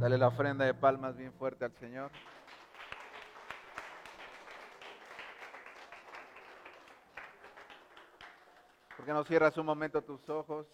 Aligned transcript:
Dale 0.00 0.16
la 0.16 0.28
ofrenda 0.28 0.64
de 0.64 0.72
palmas 0.72 1.14
bien 1.14 1.30
fuerte 1.34 1.62
al 1.62 1.74
Señor. 1.74 2.10
¿Por 8.96 9.04
qué 9.04 9.12
no 9.12 9.22
cierras 9.24 9.58
un 9.58 9.66
momento 9.66 10.00
tus 10.00 10.26
ojos? 10.30 10.66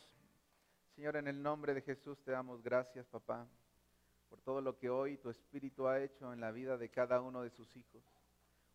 Señor, 0.94 1.16
en 1.16 1.26
el 1.26 1.42
nombre 1.42 1.74
de 1.74 1.82
Jesús 1.82 2.22
te 2.22 2.30
damos 2.30 2.62
gracias, 2.62 3.04
papá, 3.08 3.48
por 4.30 4.40
todo 4.42 4.60
lo 4.60 4.78
que 4.78 4.90
hoy 4.90 5.16
tu 5.16 5.28
Espíritu 5.28 5.88
ha 5.88 6.00
hecho 6.00 6.32
en 6.32 6.40
la 6.40 6.52
vida 6.52 6.78
de 6.78 6.88
cada 6.88 7.20
uno 7.20 7.42
de 7.42 7.50
sus 7.50 7.74
hijos. 7.74 8.04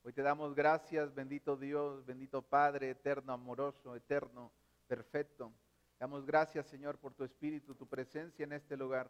Hoy 0.04 0.12
te 0.12 0.22
damos 0.22 0.54
gracias, 0.54 1.16
bendito 1.16 1.56
Dios, 1.56 2.06
bendito 2.06 2.42
Padre, 2.42 2.90
eterno, 2.90 3.32
amoroso, 3.32 3.96
eterno, 3.96 4.52
perfecto. 4.86 5.54
Damos 5.98 6.26
gracias, 6.26 6.68
Señor, 6.68 6.98
por 6.98 7.14
tu 7.14 7.24
Espíritu, 7.24 7.74
tu 7.74 7.88
presencia 7.88 8.44
en 8.44 8.52
este 8.52 8.76
lugar. 8.76 9.10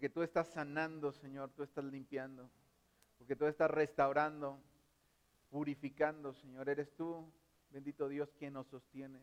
Porque 0.00 0.14
tú 0.14 0.22
estás 0.22 0.48
sanando, 0.48 1.12
Señor, 1.12 1.50
tú 1.50 1.62
estás 1.62 1.84
limpiando. 1.84 2.48
Porque 3.18 3.36
tú 3.36 3.44
estás 3.44 3.70
restaurando, 3.70 4.58
purificando, 5.50 6.32
Señor. 6.32 6.70
Eres 6.70 6.90
tú, 6.96 7.30
bendito 7.68 8.08
Dios, 8.08 8.32
quien 8.38 8.54
nos 8.54 8.66
sostiene. 8.68 9.22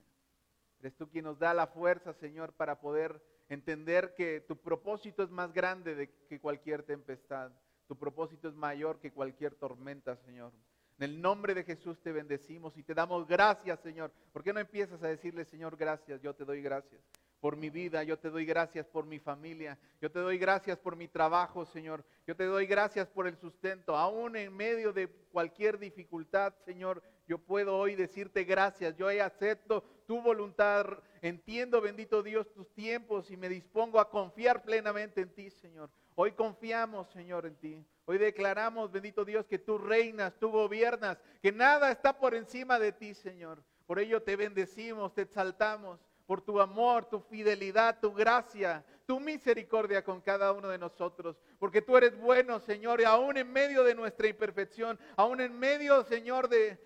Eres 0.79 0.95
tú 0.95 1.09
quien 1.09 1.25
nos 1.25 1.39
da 1.39 1.55
la 1.55 1.65
fuerza, 1.65 2.13
Señor, 2.13 2.53
para 2.53 2.79
poder 2.79 3.19
entender 3.49 4.13
que 4.13 4.41
tu 4.41 4.55
propósito 4.55 5.23
es 5.23 5.31
más 5.31 5.51
grande 5.51 5.95
de 5.95 6.11
que 6.29 6.39
cualquier 6.39 6.83
tempestad. 6.83 7.51
Tu 7.87 7.97
propósito 7.97 8.47
es 8.47 8.53
mayor 8.53 8.99
que 8.99 9.11
cualquier 9.11 9.55
tormenta, 9.55 10.15
Señor. 10.17 10.53
En 10.99 11.05
el 11.09 11.19
nombre 11.19 11.55
de 11.55 11.63
Jesús 11.63 11.99
te 12.03 12.11
bendecimos 12.11 12.77
y 12.77 12.83
te 12.83 12.93
damos 12.93 13.25
gracias, 13.25 13.79
Señor. 13.79 14.11
¿Por 14.31 14.43
qué 14.43 14.53
no 14.53 14.59
empiezas 14.59 15.01
a 15.01 15.07
decirle, 15.07 15.43
Señor, 15.43 15.75
gracias? 15.75 16.21
Yo 16.21 16.35
te 16.35 16.45
doy 16.45 16.61
gracias 16.61 17.01
por 17.39 17.55
mi 17.55 17.69
vida, 17.69 18.03
yo 18.03 18.17
te 18.17 18.29
doy 18.29 18.45
gracias 18.45 18.87
por 18.87 19.05
mi 19.05 19.19
familia, 19.19 19.77
yo 20.01 20.11
te 20.11 20.19
doy 20.19 20.37
gracias 20.37 20.77
por 20.77 20.95
mi 20.95 21.07
trabajo, 21.07 21.65
Señor, 21.65 22.03
yo 22.25 22.35
te 22.35 22.45
doy 22.45 22.65
gracias 22.65 23.07
por 23.07 23.27
el 23.27 23.37
sustento, 23.37 23.95
aún 23.95 24.35
en 24.35 24.55
medio 24.55 24.91
de 24.91 25.07
cualquier 25.31 25.77
dificultad, 25.77 26.53
Señor, 26.65 27.03
yo 27.27 27.37
puedo 27.37 27.77
hoy 27.77 27.95
decirte 27.95 28.43
gracias, 28.43 28.95
yo 28.97 29.07
acepto 29.07 29.83
tu 30.07 30.21
voluntad, 30.21 30.87
entiendo, 31.21 31.81
bendito 31.81 32.23
Dios, 32.23 32.51
tus 32.53 32.73
tiempos 32.73 33.29
y 33.29 33.37
me 33.37 33.49
dispongo 33.49 33.99
a 33.99 34.09
confiar 34.09 34.63
plenamente 34.63 35.21
en 35.21 35.33
ti, 35.33 35.49
Señor. 35.49 35.89
Hoy 36.15 36.31
confiamos, 36.31 37.09
Señor, 37.09 37.45
en 37.45 37.55
ti. 37.57 37.85
Hoy 38.05 38.17
declaramos, 38.17 38.91
bendito 38.91 39.25
Dios, 39.25 39.45
que 39.45 39.59
tú 39.59 39.77
reinas, 39.77 40.33
tú 40.39 40.49
gobiernas, 40.49 41.17
que 41.41 41.51
nada 41.51 41.91
está 41.91 42.17
por 42.17 42.33
encima 42.33 42.79
de 42.79 42.93
ti, 42.93 43.13
Señor. 43.13 43.61
Por 43.85 43.99
ello 43.99 44.23
te 44.23 44.35
bendecimos, 44.35 45.13
te 45.13 45.23
exaltamos 45.23 45.99
por 46.27 46.41
tu 46.41 46.59
amor, 46.59 47.05
tu 47.05 47.21
fidelidad, 47.21 48.01
tu 48.01 48.13
gracia, 48.13 48.85
tu 49.05 49.17
misericordia 49.17 50.03
con 50.03 50.19
cada 50.19 50.51
uno 50.51 50.67
de 50.67 50.77
nosotros. 50.77 51.37
Porque 51.57 51.81
tú 51.81 51.95
eres 51.95 52.17
bueno, 52.19 52.59
Señor, 52.59 52.99
y 52.99 53.05
aún 53.05 53.37
en 53.37 53.51
medio 53.51 53.81
de 53.85 53.95
nuestra 53.95 54.27
imperfección, 54.27 54.99
aún 55.15 55.39
en 55.39 55.57
medio, 55.57 56.03
Señor, 56.03 56.49
de, 56.49 56.77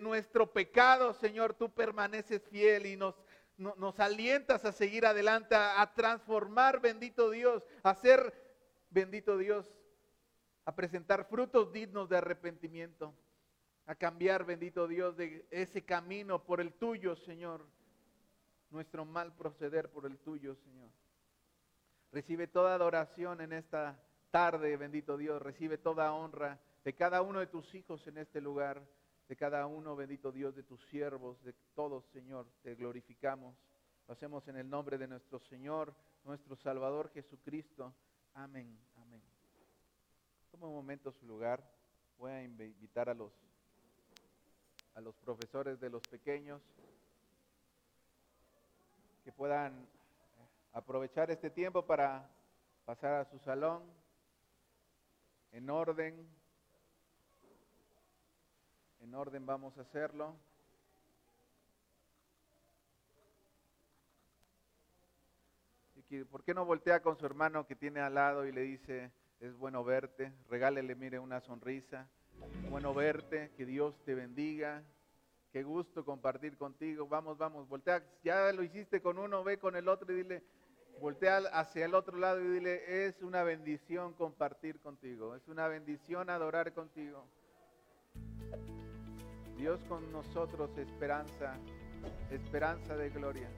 nuestro 0.00 0.52
pecado, 0.52 1.14
Señor, 1.14 1.54
tú 1.54 1.72
permaneces 1.72 2.42
fiel 2.48 2.86
y 2.86 2.96
nos, 2.96 3.14
nos 3.56 4.00
alientas 4.00 4.64
a 4.64 4.72
seguir 4.72 5.06
adelante, 5.06 5.54
a, 5.54 5.92
transformar, 5.94 6.80
bendito 6.80 7.30
Dios, 7.30 7.62
a 7.84 7.94
ser, 7.94 8.34
bendito 8.90 9.38
Dios, 9.38 9.72
a 10.64 10.74
presentar 10.74 11.28
frutos 11.28 11.72
dignos 11.72 12.08
de 12.08 12.16
arrepentimiento, 12.16 13.14
a 13.86 13.94
cambiar, 13.94 14.44
bendito 14.44 14.88
Dios, 14.88 15.16
de 15.16 15.46
ese 15.52 15.84
camino 15.84 16.42
por 16.42 16.60
el 16.60 16.72
tuyo, 16.72 17.14
Señor 17.14 17.64
nuestro 18.70 19.04
mal 19.04 19.34
proceder 19.34 19.90
por 19.90 20.06
el 20.06 20.18
tuyo, 20.18 20.54
Señor. 20.56 20.90
Recibe 22.12 22.46
toda 22.46 22.74
adoración 22.74 23.40
en 23.40 23.52
esta 23.52 24.02
tarde, 24.30 24.76
bendito 24.76 25.16
Dios. 25.16 25.40
Recibe 25.40 25.78
toda 25.78 26.12
honra 26.12 26.58
de 26.84 26.94
cada 26.94 27.22
uno 27.22 27.40
de 27.40 27.46
tus 27.46 27.74
hijos 27.74 28.06
en 28.06 28.18
este 28.18 28.40
lugar, 28.40 28.82
de 29.28 29.36
cada 29.36 29.66
uno, 29.66 29.94
bendito 29.94 30.32
Dios, 30.32 30.54
de 30.54 30.62
tus 30.62 30.82
siervos, 30.86 31.42
de 31.44 31.54
todos, 31.74 32.04
Señor. 32.12 32.46
Te 32.62 32.74
glorificamos. 32.74 33.54
Lo 34.06 34.14
hacemos 34.14 34.46
en 34.48 34.56
el 34.56 34.68
nombre 34.68 34.96
de 34.96 35.06
nuestro 35.06 35.38
Señor, 35.38 35.94
nuestro 36.24 36.56
Salvador 36.56 37.10
Jesucristo. 37.10 37.92
Amén, 38.34 38.78
amén. 38.96 39.20
Toma 40.50 40.66
un 40.66 40.74
momento 40.74 41.12
su 41.12 41.26
lugar. 41.26 41.62
Voy 42.16 42.32
a 42.32 42.42
invitar 42.42 43.10
a 43.10 43.14
los, 43.14 43.32
a 44.94 45.00
los 45.00 45.14
profesores 45.16 45.78
de 45.78 45.90
los 45.90 46.02
pequeños 46.02 46.62
que 49.28 49.32
puedan 49.32 49.86
aprovechar 50.72 51.30
este 51.30 51.50
tiempo 51.50 51.84
para 51.84 52.26
pasar 52.86 53.12
a 53.16 53.24
su 53.26 53.38
salón 53.40 53.82
en 55.52 55.68
orden. 55.68 56.26
En 59.00 59.14
orden 59.14 59.44
vamos 59.44 59.76
a 59.76 59.82
hacerlo. 59.82 60.34
¿Por 66.30 66.42
qué 66.42 66.54
no 66.54 66.64
voltea 66.64 67.02
con 67.02 67.18
su 67.18 67.26
hermano 67.26 67.66
que 67.66 67.76
tiene 67.76 68.00
al 68.00 68.14
lado 68.14 68.46
y 68.46 68.52
le 68.52 68.62
dice, 68.62 69.12
es 69.40 69.54
bueno 69.56 69.84
verte? 69.84 70.32
Regálele, 70.48 70.94
mire, 70.94 71.18
una 71.18 71.42
sonrisa. 71.42 72.08
Bueno 72.70 72.94
verte, 72.94 73.50
que 73.58 73.66
Dios 73.66 74.02
te 74.06 74.14
bendiga, 74.14 74.82
Qué 75.52 75.62
gusto 75.62 76.04
compartir 76.04 76.56
contigo. 76.56 77.08
Vamos, 77.08 77.38
vamos, 77.38 77.68
voltea. 77.68 78.02
Ya 78.22 78.52
lo 78.52 78.62
hiciste 78.62 79.00
con 79.00 79.18
uno, 79.18 79.42
ve 79.42 79.58
con 79.58 79.76
el 79.76 79.88
otro 79.88 80.12
y 80.12 80.16
dile, 80.16 80.42
voltea 81.00 81.38
hacia 81.52 81.86
el 81.86 81.94
otro 81.94 82.18
lado 82.18 82.40
y 82.40 82.48
dile, 82.48 83.06
es 83.06 83.22
una 83.22 83.42
bendición 83.42 84.12
compartir 84.12 84.78
contigo. 84.80 85.34
Es 85.34 85.48
una 85.48 85.66
bendición 85.68 86.28
adorar 86.28 86.72
contigo. 86.74 87.26
Dios 89.56 89.80
con 89.88 90.12
nosotros, 90.12 90.76
esperanza, 90.76 91.56
esperanza 92.30 92.94
de 92.96 93.10
gloria. 93.10 93.50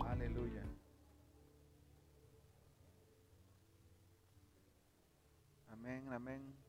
Aleluya. 0.00 0.62
Amén, 5.70 6.12
amén. 6.12 6.63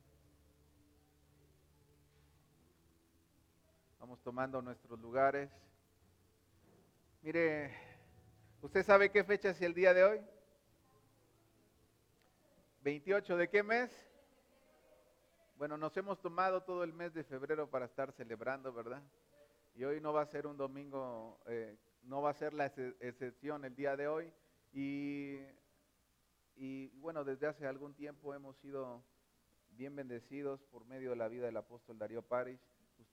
Tomando 4.23 4.61
nuestros 4.61 4.99
lugares. 4.99 5.49
Mire, 7.21 7.73
¿usted 8.61 8.83
sabe 8.83 9.11
qué 9.11 9.23
fecha 9.23 9.49
es 9.49 9.61
el 9.61 9.73
día 9.73 9.93
de 9.93 10.03
hoy? 10.03 10.21
28 12.83 13.37
de 13.37 13.49
qué 13.49 13.63
mes? 13.63 13.91
Bueno, 15.57 15.77
nos 15.77 15.95
hemos 15.97 16.21
tomado 16.21 16.63
todo 16.63 16.83
el 16.83 16.93
mes 16.93 17.13
de 17.13 17.23
febrero 17.23 17.69
para 17.69 17.85
estar 17.85 18.11
celebrando, 18.11 18.71
¿verdad? 18.73 19.01
Y 19.75 19.83
hoy 19.83 19.99
no 19.99 20.13
va 20.13 20.21
a 20.21 20.27
ser 20.27 20.47
un 20.47 20.57
domingo, 20.57 21.39
eh, 21.47 21.77
no 22.03 22.21
va 22.21 22.29
a 22.29 22.33
ser 22.33 22.53
la 22.53 22.67
excepción 22.67 23.65
el 23.65 23.75
día 23.75 23.95
de 23.95 24.07
hoy. 24.07 24.31
Y, 24.71 25.39
y 26.55 26.89
bueno, 26.99 27.23
desde 27.23 27.47
hace 27.47 27.67
algún 27.67 27.93
tiempo 27.93 28.33
hemos 28.33 28.55
sido 28.57 29.03
bien 29.71 29.95
bendecidos 29.95 30.61
por 30.63 30.85
medio 30.85 31.09
de 31.11 31.15
la 31.15 31.27
vida 31.27 31.45
del 31.45 31.57
apóstol 31.57 31.97
Darío 31.97 32.21
París 32.21 32.59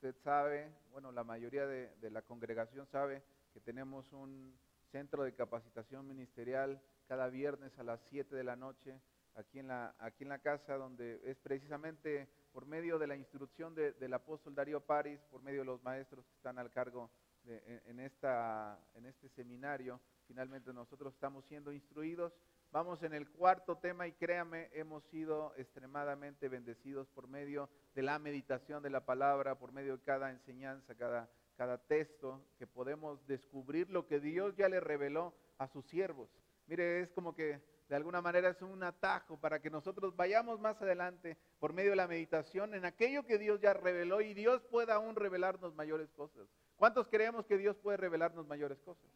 Usted 0.02 0.20
sabe, 0.24 0.68
bueno, 0.90 1.12
la 1.12 1.22
mayoría 1.22 1.64
de, 1.64 2.10
la 2.10 2.22
congregación 2.22 2.88
sabe 2.88 3.22
que 3.54 3.60
tenemos 3.60 4.12
un 4.12 4.52
centro 4.90 5.22
de 5.22 5.32
capacitación 5.32 6.08
ministerial 6.08 6.82
cada 7.06 7.28
viernes 7.28 7.78
a 7.78 7.84
las 7.84 8.00
7 8.10 8.34
de 8.34 8.42
la 8.42 8.56
noche 8.56 9.00
aquí 9.36 9.60
en 9.60 9.68
la, 9.68 9.94
aquí 10.00 10.24
en 10.24 10.30
la 10.30 10.40
casa, 10.40 10.74
donde 10.74 11.20
es 11.22 11.38
precisamente 11.38 12.28
por 12.52 12.66
medio 12.66 12.98
de 12.98 13.06
la 13.06 13.14
instrucción 13.14 13.76
del 13.76 14.12
apóstol 14.12 14.56
Darío 14.56 14.80
París, 14.80 15.20
por 15.30 15.40
medio 15.40 15.60
de 15.60 15.66
los 15.66 15.84
maestros 15.84 16.26
que 16.26 16.34
están 16.34 16.58
al 16.58 16.72
cargo 16.72 17.08
en, 17.44 18.00
esta, 18.00 18.80
en 18.94 19.06
este 19.06 19.28
seminario, 19.28 20.00
finalmente 20.26 20.72
nosotros 20.72 21.14
estamos 21.14 21.44
siendo 21.44 21.72
instruidos 21.72 22.32
Vamos 22.72 23.02
en 23.02 23.12
el 23.12 23.28
cuarto 23.28 23.76
tema 23.76 24.06
y 24.06 24.12
créame, 24.12 24.70
hemos 24.72 25.04
sido 25.04 25.52
extremadamente 25.58 26.48
bendecidos 26.48 27.06
por 27.08 27.28
medio 27.28 27.68
de 27.94 28.00
la 28.00 28.18
meditación 28.18 28.82
de 28.82 28.88
la 28.88 29.04
palabra, 29.04 29.58
por 29.58 29.72
medio 29.72 29.98
de 29.98 30.02
cada 30.02 30.30
enseñanza, 30.30 30.94
cada, 30.94 31.28
cada 31.58 31.76
texto, 31.76 32.40
que 32.58 32.66
podemos 32.66 33.26
descubrir 33.26 33.90
lo 33.90 34.06
que 34.06 34.20
Dios 34.20 34.56
ya 34.56 34.70
le 34.70 34.80
reveló 34.80 35.34
a 35.58 35.68
sus 35.68 35.84
siervos. 35.84 36.30
Mire, 36.66 37.02
es 37.02 37.10
como 37.10 37.34
que 37.34 37.60
de 37.90 37.96
alguna 37.96 38.22
manera 38.22 38.48
es 38.48 38.62
un 38.62 38.82
atajo 38.82 39.36
para 39.36 39.60
que 39.60 39.68
nosotros 39.68 40.16
vayamos 40.16 40.58
más 40.58 40.80
adelante 40.80 41.36
por 41.60 41.74
medio 41.74 41.90
de 41.90 41.96
la 41.96 42.08
meditación 42.08 42.74
en 42.74 42.86
aquello 42.86 43.26
que 43.26 43.36
Dios 43.36 43.60
ya 43.60 43.74
reveló 43.74 44.22
y 44.22 44.32
Dios 44.32 44.62
pueda 44.70 44.94
aún 44.94 45.14
revelarnos 45.14 45.74
mayores 45.74 46.10
cosas. 46.12 46.48
¿Cuántos 46.76 47.06
creemos 47.08 47.44
que 47.44 47.58
Dios 47.58 47.76
puede 47.76 47.98
revelarnos 47.98 48.46
mayores 48.46 48.80
cosas? 48.80 49.10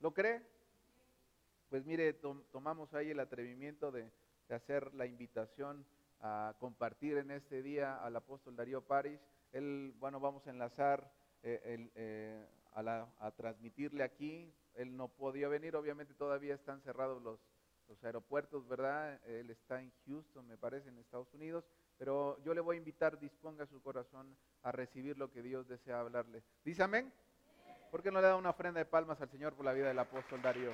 ¿Lo 0.00 0.14
cree? 0.14 0.55
Pues 1.68 1.84
mire, 1.84 2.12
tomamos 2.14 2.92
ahí 2.94 3.10
el 3.10 3.20
atrevimiento 3.20 3.90
de, 3.90 4.10
hacer 4.48 4.94
la 4.94 5.06
invitación 5.06 5.84
a 6.20 6.54
compartir 6.60 7.18
en 7.18 7.32
este 7.32 7.62
día 7.62 7.96
al 7.96 8.14
apóstol 8.14 8.54
Darío 8.54 8.80
París. 8.80 9.18
Él, 9.50 9.92
bueno, 9.98 10.20
vamos 10.20 10.46
a 10.46 10.50
enlazar 10.50 11.12
eh, 11.42 11.90
eh, 11.96 12.46
a, 12.72 13.30
transmitirle 13.32 14.04
aquí. 14.04 14.54
Él 14.74 14.96
no 14.96 15.08
podía 15.08 15.48
venir, 15.48 15.74
obviamente 15.74 16.14
todavía 16.14 16.54
están 16.54 16.80
cerrados 16.82 17.20
los, 17.22 17.40
los 17.88 18.02
aeropuertos, 18.04 18.68
¿verdad? 18.68 19.20
Él 19.26 19.50
está 19.50 19.80
en 19.80 19.92
Houston, 20.06 20.46
me 20.46 20.56
parece, 20.56 20.90
en 20.90 20.98
Estados 20.98 21.32
Unidos, 21.34 21.64
pero 21.98 22.38
yo 22.44 22.54
le 22.54 22.60
voy 22.60 22.76
a 22.76 22.78
invitar, 22.78 23.18
disponga 23.18 23.66
su 23.66 23.82
corazón 23.82 24.36
a 24.62 24.70
recibir 24.70 25.18
lo 25.18 25.32
que 25.32 25.42
Dios 25.42 25.66
desea 25.66 26.00
hablarle. 26.00 26.42
¿Dice 26.64 26.82
amén? 26.82 27.12
¿Por 27.90 28.02
qué 28.02 28.10
no 28.10 28.20
le 28.20 28.26
da 28.26 28.36
una 28.36 28.50
ofrenda 28.50 28.78
de 28.78 28.84
palmas 28.84 29.20
al 29.20 29.30
Señor 29.30 29.54
por 29.54 29.64
la 29.64 29.72
vida 29.72 29.88
del 29.88 29.98
apóstol 29.98 30.42
Darío? 30.42 30.72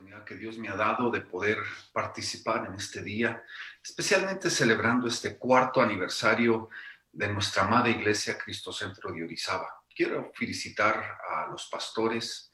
Oportunidad 0.00 0.24
que 0.24 0.36
Dios 0.36 0.56
me 0.56 0.68
ha 0.70 0.76
dado 0.76 1.10
de 1.10 1.20
poder 1.20 1.58
participar 1.92 2.64
en 2.66 2.74
este 2.74 3.02
día, 3.02 3.42
especialmente 3.82 4.48
celebrando 4.48 5.06
este 5.06 5.36
cuarto 5.36 5.82
aniversario 5.82 6.70
de 7.12 7.28
nuestra 7.28 7.64
amada 7.64 7.90
iglesia 7.90 8.38
Cristo 8.38 8.72
Centro 8.72 9.12
de 9.12 9.24
Orizaba. 9.24 9.68
Quiero 9.94 10.32
felicitar 10.34 11.18
a 11.28 11.48
los 11.50 11.66
pastores, 11.66 12.50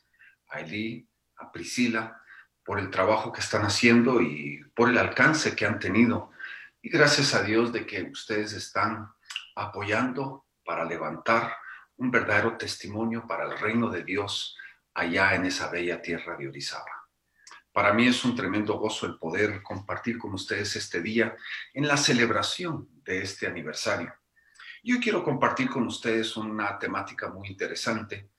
a 0.48 0.60
Eli, 0.60 1.08
a 1.36 1.52
Priscila, 1.52 2.20
por 2.64 2.80
el 2.80 2.90
trabajo 2.90 3.30
que 3.30 3.40
están 3.40 3.62
haciendo 3.62 4.20
y 4.20 4.64
por 4.74 4.88
el 4.88 4.98
alcance 4.98 5.54
que 5.54 5.66
han 5.66 5.78
tenido. 5.78 6.32
Y 6.82 6.88
gracias 6.88 7.32
a 7.34 7.44
Dios 7.44 7.72
de 7.72 7.86
que 7.86 8.02
ustedes 8.02 8.54
están 8.54 9.08
apoyando 9.54 10.46
para 10.64 10.84
levantar 10.84 11.54
un 11.96 12.10
verdadero 12.10 12.56
testimonio 12.56 13.24
para 13.24 13.44
el 13.44 13.56
reino 13.56 13.88
de 13.88 14.02
Dios 14.02 14.56
allá 14.94 15.36
en 15.36 15.44
esa 15.44 15.70
bella 15.70 16.02
tierra 16.02 16.36
de 16.36 16.48
Orizaba. 16.48 17.05
Para 17.76 17.92
mí 17.92 18.06
es 18.06 18.24
un 18.24 18.34
tremendo 18.34 18.78
gozo 18.78 19.04
el 19.04 19.18
poder 19.18 19.62
compartir 19.62 20.16
con 20.16 20.32
ustedes 20.32 20.74
este 20.76 21.02
día 21.02 21.36
en 21.74 21.86
la 21.86 21.98
celebración 21.98 22.88
de 23.04 23.20
este 23.20 23.46
aniversario. 23.46 24.14
Yo 24.82 24.98
quiero 24.98 25.22
compartir 25.22 25.68
con 25.68 25.86
ustedes 25.86 26.38
una 26.38 26.78
temática 26.78 27.28
muy 27.28 27.48
interesante. 27.48 28.30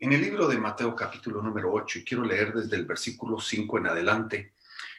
En 0.00 0.12
el 0.12 0.20
libro 0.20 0.48
de 0.48 0.58
Mateo 0.58 0.96
capítulo 0.96 1.40
número 1.40 1.72
8, 1.72 2.00
y 2.00 2.04
quiero 2.04 2.24
leer 2.24 2.52
desde 2.52 2.74
el 2.74 2.84
versículo 2.84 3.38
5 3.38 3.78
en 3.78 3.86
adelante, 3.86 4.54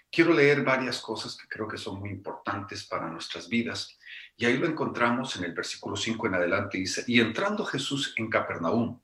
quiero 0.09 0.31
leer 0.31 0.63
varias 0.63 1.01
cosas 1.01 1.35
que 1.35 1.49
creo 1.49 1.67
que 1.67 1.77
son 1.77 1.99
muy 1.99 2.09
importantes 2.09 2.85
para 2.85 3.09
nuestras 3.09 3.49
vidas. 3.49 3.99
Y 4.37 4.45
ahí 4.45 4.57
lo 4.57 4.65
encontramos 4.65 5.35
en 5.35 5.43
el 5.43 5.53
versículo 5.53 5.97
5 5.97 6.27
en 6.27 6.35
adelante, 6.35 6.77
dice, 6.77 7.03
y 7.05 7.19
entrando 7.19 7.65
Jesús 7.65 8.13
en 8.15 8.29
Capernaum, 8.29 9.01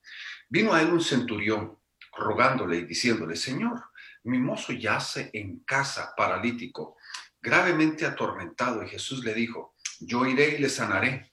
vino 0.48 0.72
a 0.72 0.80
él 0.80 0.88
un 0.88 1.02
centurión 1.02 1.78
rogándole 2.16 2.78
y 2.78 2.84
diciéndole, 2.86 3.36
Señor, 3.36 3.89
mi 4.24 4.38
mozo 4.38 4.72
yace 4.72 5.30
en 5.32 5.60
casa 5.60 6.14
paralítico, 6.16 6.96
gravemente 7.40 8.06
atormentado, 8.06 8.82
y 8.82 8.88
Jesús 8.88 9.24
le 9.24 9.34
dijo, 9.34 9.74
yo 10.00 10.26
iré 10.26 10.56
y 10.56 10.58
le 10.58 10.68
sanaré. 10.68 11.32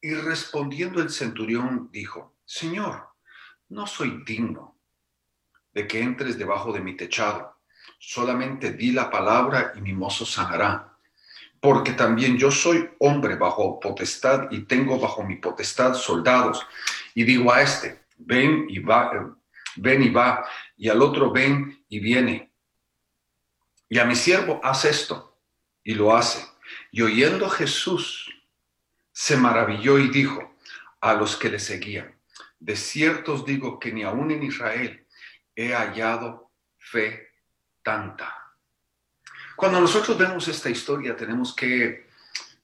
Y 0.00 0.14
respondiendo 0.14 1.00
el 1.00 1.10
centurión 1.10 1.88
dijo, 1.90 2.36
Señor, 2.44 3.08
no 3.68 3.86
soy 3.86 4.22
digno 4.26 4.78
de 5.72 5.86
que 5.86 6.00
entres 6.00 6.38
debajo 6.38 6.72
de 6.72 6.80
mi 6.80 6.96
techado, 6.96 7.58
solamente 7.98 8.72
di 8.72 8.92
la 8.92 9.10
palabra 9.10 9.72
y 9.74 9.80
mi 9.80 9.92
mozo 9.92 10.24
sanará. 10.24 10.96
Porque 11.60 11.92
también 11.92 12.36
yo 12.36 12.50
soy 12.50 12.90
hombre 13.00 13.36
bajo 13.36 13.80
potestad 13.80 14.50
y 14.50 14.62
tengo 14.62 15.00
bajo 15.00 15.24
mi 15.24 15.36
potestad 15.36 15.94
soldados. 15.94 16.66
Y 17.14 17.24
digo 17.24 17.52
a 17.52 17.62
este, 17.62 18.04
ven 18.18 18.66
y 18.68 18.80
va, 18.80 19.10
ven 19.76 20.02
y 20.02 20.10
va, 20.10 20.46
y 20.76 20.88
al 20.88 21.00
otro 21.00 21.30
ven 21.30 21.83
y 21.94 22.00
viene. 22.00 22.52
Y 23.88 24.00
a 24.00 24.04
mi 24.04 24.16
siervo, 24.16 24.60
haz 24.64 24.84
esto, 24.84 25.38
y 25.84 25.94
lo 25.94 26.16
hace. 26.16 26.44
Y 26.90 27.02
oyendo 27.02 27.48
Jesús, 27.48 28.34
se 29.12 29.36
maravilló 29.36 30.00
y 30.00 30.08
dijo 30.08 30.56
a 31.00 31.14
los 31.14 31.36
que 31.36 31.50
le 31.50 31.60
seguían, 31.60 32.18
de 32.58 32.74
cierto 32.74 33.34
os 33.34 33.44
digo 33.44 33.78
que 33.78 33.92
ni 33.92 34.02
aún 34.02 34.32
en 34.32 34.42
Israel 34.42 35.06
he 35.54 35.72
hallado 35.72 36.50
fe 36.78 37.28
tanta. 37.84 38.34
Cuando 39.54 39.80
nosotros 39.80 40.18
vemos 40.18 40.48
esta 40.48 40.70
historia 40.70 41.14
tenemos 41.14 41.54
que 41.54 42.08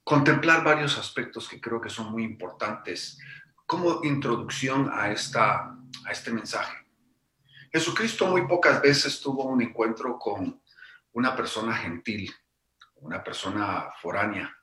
contemplar 0.03 0.61
varios 0.61 0.97
aspectos 0.97 1.47
que 1.47 1.61
creo 1.61 1.79
que 1.79 1.89
son 1.89 2.11
muy 2.11 2.25
importantes 2.25 3.17
como 3.65 4.03
introducción 4.03 4.89
a, 4.91 5.09
esta, 5.09 5.73
a 6.05 6.11
este 6.11 6.31
mensaje. 6.31 6.80
Jesucristo 7.71 8.27
muy 8.27 8.45
pocas 8.47 8.81
veces 8.81 9.21
tuvo 9.21 9.45
un 9.45 9.61
encuentro 9.61 10.19
con 10.19 10.61
una 11.13 11.35
persona 11.35 11.73
gentil, 11.73 12.29
una 12.95 13.23
persona 13.23 13.89
foránea. 14.01 14.53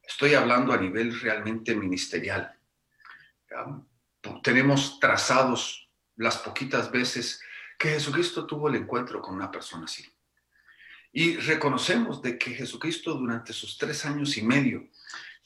Estoy 0.00 0.34
hablando 0.34 0.72
a 0.72 0.76
nivel 0.76 1.18
realmente 1.20 1.74
ministerial. 1.74 2.56
tenemos 4.42 5.00
trazados 5.00 5.90
las 6.14 6.38
poquitas 6.38 6.90
veces 6.90 7.40
que 7.78 7.88
Jesucristo 7.88 8.46
tuvo 8.46 8.68
el 8.68 8.76
encuentro 8.76 9.20
con 9.20 9.34
una 9.34 9.50
persona 9.50 9.86
así. 9.86 10.06
Y 11.12 11.36
reconocemos 11.38 12.22
de 12.22 12.38
que 12.38 12.52
Jesucristo 12.54 13.14
durante 13.14 13.52
sus 13.52 13.76
tres 13.76 14.04
años 14.06 14.36
y 14.36 14.42
medio 14.42 14.88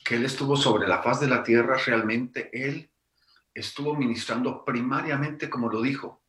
que 0.05 0.17
Él 0.17 0.25
estuvo 0.25 0.57
sobre 0.57 0.87
la 0.87 1.03
faz 1.03 1.21
de 1.21 1.29
la 1.29 1.43
tierra, 1.43 1.79
realmente 1.79 2.51
Él 2.53 2.91
estuvo 3.55 3.95
ministrando 3.95 4.65
primariamente, 4.65 5.49
como 5.49 5.71
lo 5.71 5.81
dijo, 5.81 6.23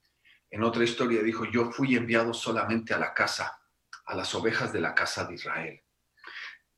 en 0.52 0.64
otra 0.64 0.84
historia 0.84 1.24
dijo, 1.24 1.46
yo 1.46 1.72
fui 1.72 1.96
enviado 1.96 2.34
solamente 2.34 2.94
a 2.94 3.00
la 3.00 3.14
casa, 3.14 3.60
a 4.06 4.16
las 4.16 4.36
ovejas 4.36 4.74
de 4.74 4.82
la 4.82 4.94
casa 4.94 5.26
de 5.26 5.36
Israel. 5.36 5.82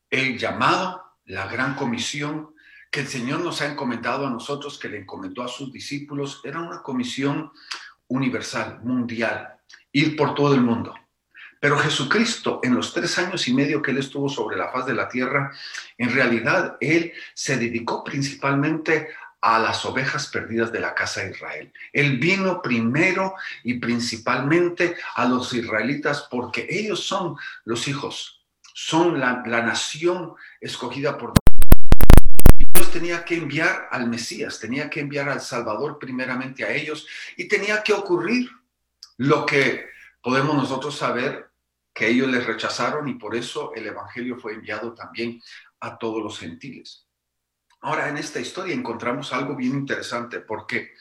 El 0.10 0.38
llamado, 0.38 1.04
la 1.26 1.48
gran 1.48 1.76
comisión 1.76 2.54
que 2.92 3.00
el 3.00 3.08
Señor 3.08 3.40
nos 3.40 3.60
ha 3.62 3.72
encomendado 3.72 4.28
a 4.28 4.30
nosotros, 4.30 4.78
que 4.78 4.88
le 4.88 5.00
encomendó 5.00 5.42
a 5.42 5.48
sus 5.48 5.74
discípulos, 5.74 6.42
era 6.44 6.60
una 6.60 6.84
comisión 6.84 7.52
universal, 8.08 8.82
mundial, 8.84 9.56
ir 9.92 10.16
por 10.16 10.36
todo 10.36 10.54
el 10.54 10.62
mundo. 10.62 10.94
Pero 11.60 11.80
Jesucristo, 11.80 12.60
en 12.62 12.76
los 12.76 12.94
tres 12.94 13.18
años 13.18 13.48
y 13.48 13.54
medio 13.54 13.82
que 13.82 13.90
Él 13.90 13.98
estuvo 13.98 14.30
sobre 14.30 14.58
la 14.58 14.70
faz 14.70 14.86
de 14.86 14.94
la 14.94 15.10
tierra, 15.10 15.52
en 15.98 16.14
realidad 16.14 16.78
Él 16.80 17.14
se 17.34 17.58
dedicó 17.58 18.04
principalmente 18.04 19.08
a 19.44 19.60
las 19.60 19.84
ovejas 19.84 20.28
perdidas 20.28 20.72
de 20.72 20.80
la 20.80 20.96
casa 20.96 21.22
de 21.22 21.32
Israel. 21.32 21.74
Él 21.92 22.18
vino 22.18 22.62
primero 22.62 23.36
y 23.62 23.74
principalmente 23.74 24.96
a 25.16 25.26
los 25.26 25.54
israelitas 25.54 26.28
porque 26.32 26.66
ellos 26.70 27.06
son 27.06 27.36
los 27.66 27.90
hijos, 27.90 28.42
son 28.74 29.20
la, 29.20 29.44
nación 29.44 30.34
escogida 30.62 31.18
por 31.18 31.34
Dios 32.74 32.90
tenía 32.92 33.26
que 33.26 33.36
enviar 33.36 33.90
al 33.92 34.08
Mesías, 34.08 34.62
tenía 34.62 34.90
que 34.90 35.02
enviar 35.02 35.28
al 35.28 35.42
Salvador 35.42 36.00
primeramente 36.00 36.64
a 36.64 36.72
ellos 36.72 37.06
y 37.36 37.50
tenía 37.50 37.84
que 37.84 37.92
ocurrir 37.92 38.50
lo 39.18 39.46
que 39.46 39.88
podemos 40.22 40.56
nosotros 40.56 40.98
saber 40.98 41.50
que 41.94 42.08
ellos 42.08 42.30
les 42.30 42.46
rechazaron 42.46 43.10
y 43.10 43.16
por 43.16 43.36
eso 43.36 43.74
el 43.76 43.88
Evangelio 43.88 44.38
fue 44.38 44.54
enviado 44.54 44.94
también 44.94 45.42
a 45.82 45.98
todos 45.98 46.24
los 46.24 46.40
gentiles. 46.40 47.03
Ahora, 47.84 48.08
en 48.08 48.18
esta 48.18 48.40
historia 48.40 48.74
encontramos 48.74 49.34
algo 49.34 49.58
bien 49.58 49.74
interesante 49.74 50.40
porque 50.40 50.94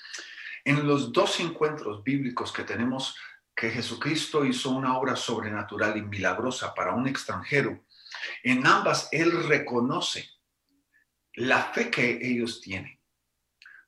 en 0.64 0.84
los 0.84 1.12
dos 1.12 1.38
encuentros 1.38 2.02
bíblicos 2.02 2.52
que 2.52 2.64
tenemos 2.64 3.16
que 3.54 3.70
Jesucristo 3.70 4.44
hizo 4.44 4.70
una 4.70 4.98
obra 4.98 5.14
sobrenatural 5.14 5.96
y 5.96 6.02
milagrosa 6.02 6.74
para 6.74 6.92
un 6.92 7.06
extranjero, 7.06 7.84
en 8.42 8.66
ambas 8.66 9.08
Él 9.12 9.46
reconoce 9.46 10.28
la 11.34 11.62
fe 11.66 11.88
que 11.88 12.18
ellos 12.20 12.60
tienen. 12.60 12.98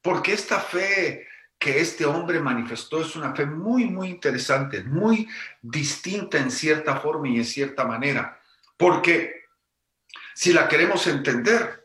Porque 0.01 0.33
esta 0.33 0.61
fe 0.61 1.27
que 1.59 1.81
este 1.81 2.07
hombre 2.07 2.39
manifestó 2.39 3.01
es 3.01 3.17
una 3.17 3.35
fe 3.35 3.45
muy, 3.45 3.87
muy 3.87 4.09
interesante, 4.09 4.85
muy 4.85 5.29
distinta 5.61 6.39
en 6.39 6.53
cierta 6.53 7.01
forma 7.01 7.29
y 7.29 7.39
en 7.39 7.45
cierta 7.45 7.85
manera. 7.85 8.41
Porque 8.77 9.47
si 10.33 10.53
la 10.53 10.69
queremos 10.69 11.09
entender, 11.09 11.84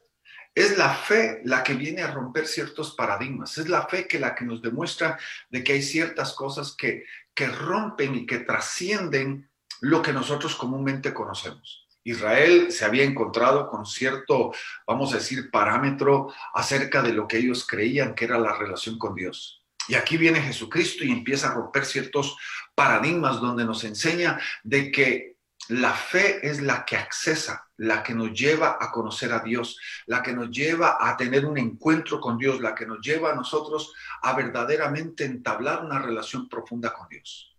es 0.59 0.77
la 0.77 0.93
fe 0.93 1.39
la 1.45 1.63
que 1.63 1.73
viene 1.73 2.01
a 2.01 2.11
romper 2.11 2.45
ciertos 2.45 2.93
paradigmas. 2.93 3.57
Es 3.57 3.69
la 3.69 3.87
fe 3.87 4.09
que 4.09 4.19
la 4.19 4.35
que 4.35 4.43
nos 4.43 4.61
demuestra 4.61 5.17
de 5.49 5.63
que 5.63 5.71
hay 5.71 5.81
ciertas 5.81 6.33
cosas 6.33 6.75
que, 6.77 7.05
que 7.33 7.47
rompen 7.47 8.13
y 8.15 8.25
que 8.25 8.39
trascienden 8.39 9.49
lo 9.79 10.01
que 10.01 10.11
nosotros 10.11 10.55
comúnmente 10.55 11.13
conocemos. 11.13 11.87
Israel 12.03 12.73
se 12.73 12.83
había 12.83 13.05
encontrado 13.05 13.69
con 13.69 13.85
cierto, 13.85 14.51
vamos 14.85 15.13
a 15.13 15.17
decir, 15.17 15.49
parámetro 15.49 16.33
acerca 16.53 17.01
de 17.01 17.13
lo 17.13 17.25
que 17.25 17.37
ellos 17.37 17.65
creían 17.65 18.13
que 18.13 18.25
era 18.25 18.37
la 18.37 18.53
relación 18.53 18.99
con 18.99 19.15
Dios. 19.15 19.63
Y 19.87 19.95
aquí 19.95 20.17
viene 20.17 20.41
Jesucristo 20.41 21.05
y 21.05 21.11
empieza 21.11 21.51
a 21.51 21.53
romper 21.53 21.85
ciertos 21.85 22.35
paradigmas 22.75 23.39
donde 23.39 23.63
nos 23.63 23.85
enseña 23.85 24.37
de 24.63 24.91
que 24.91 25.37
la 25.69 25.93
fe 25.93 26.45
es 26.45 26.61
la 26.61 26.83
que 26.83 26.97
accesa, 26.97 27.68
la 27.79 28.03
que 28.03 28.13
nos 28.13 28.33
lleva 28.33 28.77
a 28.79 28.91
conocer 28.91 29.31
a 29.31 29.39
Dios, 29.39 29.79
la 30.05 30.21
que 30.21 30.33
nos 30.33 30.51
lleva 30.51 30.97
a 30.99 31.15
tener 31.15 31.45
un 31.45 31.57
encuentro 31.57 32.19
con 32.19 32.37
Dios, 32.37 32.59
la 32.59 32.75
que 32.75 32.85
nos 32.85 32.99
lleva 32.99 33.31
a 33.31 33.35
nosotros 33.35 33.93
a 34.21 34.33
verdaderamente 34.33 35.25
entablar 35.25 35.83
una 35.83 35.99
relación 35.99 36.49
profunda 36.49 36.93
con 36.93 37.07
Dios. 37.07 37.55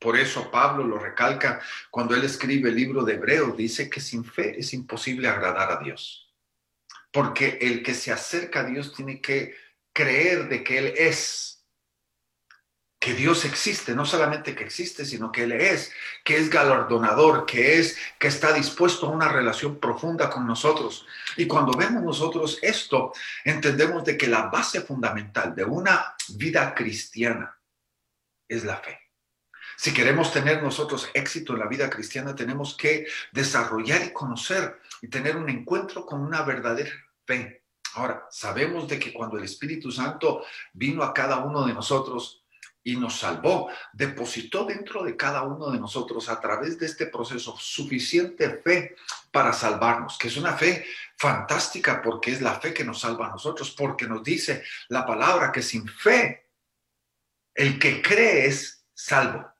Por 0.00 0.16
eso 0.16 0.50
Pablo 0.50 0.84
lo 0.84 0.98
recalca 0.98 1.60
cuando 1.90 2.14
él 2.14 2.24
escribe 2.24 2.70
el 2.70 2.76
libro 2.76 3.04
de 3.04 3.14
Hebreos, 3.14 3.56
dice 3.56 3.88
que 3.88 4.00
sin 4.00 4.24
fe 4.24 4.58
es 4.58 4.72
imposible 4.74 5.28
agradar 5.28 5.72
a 5.72 5.82
Dios. 5.82 6.32
Porque 7.12 7.58
el 7.60 7.82
que 7.82 7.94
se 7.94 8.12
acerca 8.12 8.60
a 8.60 8.64
Dios 8.64 8.92
tiene 8.92 9.20
que 9.20 9.54
creer 9.92 10.48
de 10.48 10.64
que 10.64 10.78
Él 10.78 10.94
es, 10.96 11.53
que 13.04 13.12
Dios 13.12 13.44
existe, 13.44 13.94
no 13.94 14.06
solamente 14.06 14.54
que 14.54 14.64
existe, 14.64 15.04
sino 15.04 15.30
que 15.30 15.42
Él 15.42 15.52
es, 15.52 15.92
que 16.24 16.38
es 16.38 16.48
galardonador, 16.48 17.44
que 17.44 17.78
es, 17.78 17.98
que 18.18 18.28
está 18.28 18.50
dispuesto 18.54 19.04
a 19.04 19.10
una 19.10 19.28
relación 19.28 19.78
profunda 19.78 20.30
con 20.30 20.46
nosotros. 20.46 21.06
Y 21.36 21.46
cuando 21.46 21.76
vemos 21.76 22.02
nosotros 22.02 22.58
esto, 22.62 23.12
entendemos 23.44 24.04
de 24.04 24.16
que 24.16 24.26
la 24.26 24.46
base 24.46 24.80
fundamental 24.80 25.54
de 25.54 25.66
una 25.66 26.14
vida 26.30 26.74
cristiana 26.74 27.54
es 28.48 28.64
la 28.64 28.78
fe. 28.78 28.98
Si 29.76 29.92
queremos 29.92 30.32
tener 30.32 30.62
nosotros 30.62 31.10
éxito 31.12 31.52
en 31.52 31.58
la 31.58 31.68
vida 31.68 31.90
cristiana, 31.90 32.34
tenemos 32.34 32.74
que 32.74 33.06
desarrollar 33.32 34.02
y 34.02 34.14
conocer 34.14 34.80
y 35.02 35.08
tener 35.08 35.36
un 35.36 35.50
encuentro 35.50 36.06
con 36.06 36.22
una 36.22 36.40
verdadera 36.40 36.90
fe. 37.26 37.64
Ahora, 37.96 38.26
sabemos 38.30 38.88
de 38.88 38.98
que 38.98 39.12
cuando 39.12 39.36
el 39.36 39.44
Espíritu 39.44 39.92
Santo 39.92 40.42
vino 40.72 41.02
a 41.02 41.12
cada 41.12 41.44
uno 41.44 41.66
de 41.66 41.74
nosotros, 41.74 42.43
y 42.84 42.96
nos 42.96 43.18
salvó, 43.18 43.70
depositó 43.94 44.66
dentro 44.66 45.02
de 45.02 45.16
cada 45.16 45.42
uno 45.42 45.70
de 45.70 45.80
nosotros 45.80 46.28
a 46.28 46.38
través 46.38 46.78
de 46.78 46.86
este 46.86 47.06
proceso 47.06 47.56
suficiente 47.58 48.60
fe 48.62 48.94
para 49.32 49.54
salvarnos, 49.54 50.18
que 50.18 50.28
es 50.28 50.36
una 50.36 50.52
fe 50.52 50.84
fantástica 51.16 52.02
porque 52.02 52.30
es 52.32 52.42
la 52.42 52.60
fe 52.60 52.74
que 52.74 52.84
nos 52.84 53.00
salva 53.00 53.26
a 53.26 53.30
nosotros, 53.30 53.70
porque 53.70 54.06
nos 54.06 54.22
dice 54.22 54.62
la 54.88 55.06
palabra 55.06 55.50
que 55.50 55.62
sin 55.62 55.88
fe 55.88 56.50
el 57.54 57.78
que 57.78 58.02
cree 58.02 58.46
es 58.46 58.86
salvo, 58.92 59.50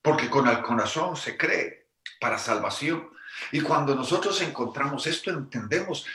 porque 0.00 0.30
con 0.30 0.48
el 0.48 0.62
corazón 0.62 1.16
se 1.16 1.36
cree 1.36 1.90
para 2.18 2.38
salvación. 2.38 3.10
Y 3.52 3.60
cuando 3.60 3.94
nosotros 3.94 4.40
encontramos 4.40 5.06
esto, 5.06 5.30
entendemos 5.30 6.06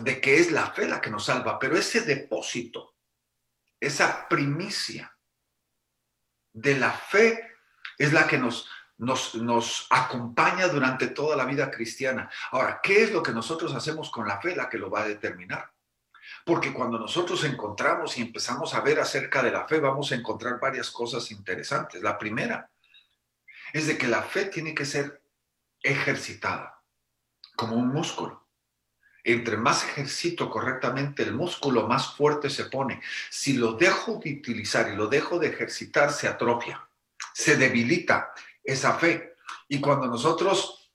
de 0.00 0.20
que 0.20 0.38
es 0.38 0.50
la 0.50 0.70
fe 0.70 0.88
la 0.88 1.00
que 1.00 1.10
nos 1.10 1.26
salva, 1.26 1.58
pero 1.58 1.76
ese 1.76 2.00
depósito, 2.00 2.94
esa 3.78 4.26
primicia, 4.28 5.11
de 6.52 6.76
la 6.78 6.92
fe 6.92 7.56
es 7.98 8.12
la 8.12 8.26
que 8.26 8.38
nos, 8.38 8.68
nos, 8.98 9.34
nos, 9.34 9.86
acompaña 9.90 10.68
durante 10.68 11.08
toda 11.08 11.36
la 11.36 11.44
vida 11.44 11.70
cristiana. 11.70 12.30
Ahora, 12.50 12.80
¿qué 12.82 13.04
es 13.04 13.12
lo 13.12 13.22
que 13.22 13.32
nosotros 13.32 13.74
hacemos 13.74 14.10
con 14.10 14.26
la 14.26 14.40
fe 14.40 14.56
la 14.56 14.68
que 14.68 14.78
lo 14.78 14.90
va 14.90 15.02
a 15.02 15.08
determinar? 15.08 15.72
Porque 16.44 16.72
cuando 16.72 16.98
nosotros 16.98 17.44
encontramos 17.44 18.16
y 18.16 18.22
empezamos 18.22 18.74
a 18.74 18.80
ver 18.80 19.00
acerca 19.00 19.42
de 19.42 19.50
la 19.50 19.66
fe, 19.66 19.80
vamos 19.80 20.10
a 20.12 20.14
encontrar 20.14 20.58
varias 20.58 20.90
cosas 20.90 21.30
interesantes. 21.30 22.02
La 22.02 22.18
primera 22.18 22.70
es 23.72 23.86
de 23.86 23.96
que 23.96 24.08
la 24.08 24.22
fe 24.22 24.46
tiene 24.46 24.74
que 24.74 24.84
ser 24.84 25.22
ejercitada 25.82 26.82
como 27.56 27.76
un 27.76 27.88
músculo. 27.88 28.41
Entre 29.24 29.56
más 29.56 29.84
ejercito 29.84 30.50
correctamente 30.50 31.22
el 31.22 31.32
músculo, 31.32 31.86
más 31.86 32.14
fuerte 32.16 32.50
se 32.50 32.64
pone. 32.64 33.00
Si 33.30 33.52
lo 33.52 33.74
dejo 33.74 34.20
de 34.22 34.32
utilizar 34.32 34.92
y 34.92 34.96
lo 34.96 35.06
dejo 35.06 35.38
de 35.38 35.48
ejercitar, 35.48 36.12
se 36.12 36.26
atrofia, 36.26 36.88
se 37.32 37.56
debilita 37.56 38.32
esa 38.64 38.94
fe. 38.94 39.36
Y 39.68 39.80
cuando 39.80 40.06
nosotros 40.06 40.90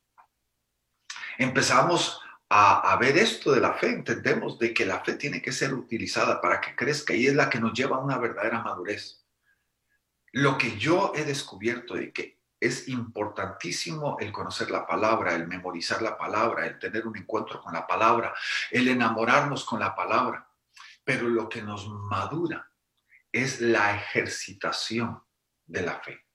empezamos 1.38 2.22
a, 2.50 2.96
ver 2.98 3.17
esto 3.17 3.51
de 3.51 3.62
la 3.62 3.74
fe, 3.74 3.89
entendemos 3.89 4.57
de 4.57 4.74
que 4.74 4.86
la 4.86 5.03
fe 5.03 5.13
tiene 5.13 5.41
que 5.41 5.51
ser 5.51 5.74
utilizada 5.74 6.39
para 6.41 6.62
que 6.62 6.75
crezca 6.75 7.13
y 7.13 7.27
es 7.27 7.36
la 7.36 7.50
que 7.50 7.60
nos 7.60 7.74
lleva 7.74 7.98
a 7.98 8.01
una 8.01 8.17
verdadera 8.17 8.62
madurez. 8.62 9.25
Lo 10.31 10.57
que 10.57 10.77
yo 10.77 11.12
he 11.15 11.24
descubierto 11.24 11.96
de 11.96 12.12
que 12.12 12.37
es 12.60 12.88
importantísimo 12.88 14.18
el 14.20 14.32
conocer 14.32 14.72
la 14.72 14.86
palabra, 14.86 15.36
el 15.36 15.48
memorizar 15.48 16.02
la 16.02 16.18
palabra, 16.18 16.66
el 16.66 16.80
tener 16.80 17.08
un 17.08 17.18
encuentro 17.18 17.62
con 17.62 17.74
la 17.74 17.86
palabra, 17.86 18.34
el 18.72 18.88
enamorarnos 18.88 19.64
con 19.64 19.80
la 19.80 19.96
palabra. 19.96 20.50
Pero 21.04 21.28
lo 21.30 21.48
que 21.48 21.62
nos 21.62 21.88
madura 21.88 22.70
es 23.32 23.62
la 23.62 23.96
ejercitación 23.96 25.22
de 25.66 25.82
la 25.82 26.00
fe. 26.00 26.26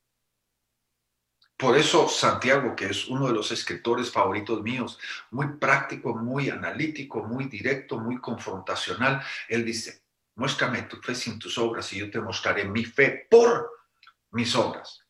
Por 1.56 1.76
eso 1.76 2.08
Santiago, 2.08 2.74
que 2.74 2.86
es 2.86 3.06
uno 3.06 3.28
de 3.28 3.34
los 3.34 3.52
escritores 3.52 4.10
favoritos 4.10 4.62
míos, 4.62 4.98
muy 5.30 5.46
práctico, 5.58 6.14
muy 6.14 6.50
analítico, 6.50 7.22
muy 7.22 7.44
directo, 7.44 7.98
muy 7.98 8.18
confrontacional, 8.18 9.22
él 9.48 9.64
dice, 9.64 10.02
muéstrame 10.34 10.82
tu 10.82 10.96
fe 10.96 11.14
sin 11.14 11.38
tus 11.38 11.56
obras 11.58 11.92
y 11.92 11.98
yo 11.98 12.10
te 12.10 12.20
mostraré 12.20 12.64
mi 12.64 12.84
fe 12.84 13.28
por 13.30 13.70
mis 14.30 14.54
obras. 14.56 15.01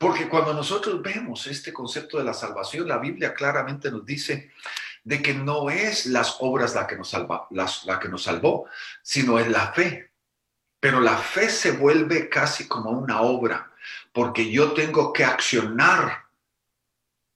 Porque 0.00 0.30
cuando 0.30 0.54
nosotros 0.54 1.02
vemos 1.02 1.46
este 1.46 1.74
concepto 1.74 2.16
de 2.16 2.24
la 2.24 2.32
salvación, 2.32 2.88
la 2.88 2.96
Biblia 2.96 3.34
claramente 3.34 3.90
nos 3.90 4.06
dice 4.06 4.50
de 5.04 5.20
que 5.20 5.34
no 5.34 5.68
es 5.68 6.06
las 6.06 6.38
obras 6.40 6.74
la 6.74 6.86
que 6.86 6.96
nos, 6.96 7.10
salva, 7.10 7.46
la 7.50 8.00
que 8.00 8.08
nos 8.08 8.22
salvó, 8.22 8.66
sino 9.02 9.38
es 9.38 9.48
la 9.48 9.74
fe. 9.74 10.12
Pero 10.80 11.00
la 11.00 11.18
fe 11.18 11.50
se 11.50 11.72
vuelve 11.72 12.30
casi 12.30 12.66
como 12.66 12.88
una 12.92 13.20
obra, 13.20 13.70
porque 14.10 14.50
yo 14.50 14.72
tengo 14.72 15.12
que 15.12 15.22
accionar 15.22 16.24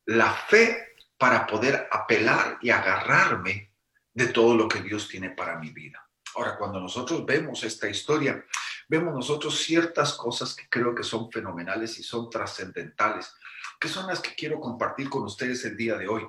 la 0.06 0.33
fe 0.33 0.94
para 1.18 1.47
poder 1.47 1.87
apelar 1.92 2.56
y 2.62 2.71
agarrarme 2.71 3.73
de 4.14 4.28
todo 4.28 4.56
lo 4.56 4.68
que 4.68 4.80
Dios 4.80 5.06
tiene 5.06 5.28
para 5.28 5.59
mi 5.59 5.68
vida. 5.68 6.09
Ahora, 6.35 6.56
cuando 6.56 6.80
nosotros 6.80 7.26
vemos 7.26 7.62
esta 7.62 7.90
historia, 7.90 8.42
vemos 8.88 9.14
nosotros 9.14 9.58
ciertas 9.58 10.14
cosas 10.14 10.54
que 10.54 10.68
creo 10.68 10.94
que 10.94 11.02
son 11.02 11.30
fenomenales 11.30 11.98
y 11.98 12.02
son 12.02 12.30
trascendentales, 12.30 13.34
que 13.80 13.88
son 13.88 14.06
las 14.06 14.20
que 14.20 14.34
quiero 14.34 14.60
compartir 14.60 15.08
con 15.08 15.24
ustedes 15.24 15.64
el 15.64 15.76
día 15.76 15.96
de 15.96 16.08
hoy. 16.08 16.26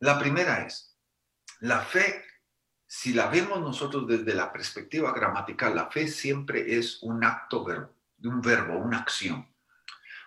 La 0.00 0.18
primera 0.18 0.66
es, 0.66 0.96
la 1.60 1.80
fe, 1.80 2.24
si 2.86 3.12
la 3.12 3.28
vemos 3.28 3.60
nosotros 3.60 4.06
desde 4.06 4.34
la 4.34 4.52
perspectiva 4.52 5.12
gramatical, 5.12 5.74
la 5.74 5.90
fe 5.90 6.08
siempre 6.08 6.76
es 6.76 7.02
un 7.02 7.24
acto 7.24 7.64
verbo, 7.64 7.94
un 8.24 8.40
verbo, 8.40 8.78
una 8.78 8.98
acción. 8.98 9.48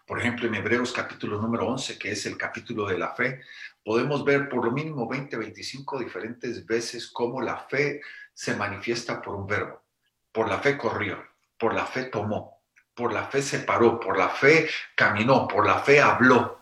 Por 0.06 0.20
ejemplo, 0.20 0.48
en 0.48 0.56
Hebreos 0.56 0.94
capítulo 0.94 1.42
número 1.42 1.68
11, 1.68 1.98
que 1.98 2.12
es 2.12 2.26
el 2.28 2.38
capítulo 2.38 2.86
de 2.86 2.98
la 2.98 3.16
fe, 3.16 3.42
podemos 3.84 4.24
ver 4.24 4.48
por 4.50 4.64
lo 4.64 4.72
mínimo 4.72 5.08
20, 5.10 5.36
25 5.36 6.00
diferentes 6.00 6.66
veces 6.66 7.08
cómo 7.08 7.42
la 7.42 7.58
fe 7.58 8.02
se 8.34 8.56
manifiesta 8.56 9.22
por 9.22 9.36
un 9.36 9.48
verbo. 9.48 9.84
Por 10.32 10.48
la 10.48 10.60
fe 10.60 10.78
corrió, 10.78 11.24
por 11.66 11.74
la 11.74 11.88
fe 11.88 12.04
tomó, 12.04 12.62
por 12.94 13.12
la 13.12 13.24
fe 13.24 13.42
se 13.42 13.58
paró, 13.58 14.00
por 14.00 14.20
la 14.20 14.30
fe 14.30 14.70
caminó, 14.94 15.48
por 15.48 15.66
la 15.66 15.80
fe 15.80 16.00
habló. 16.00 16.60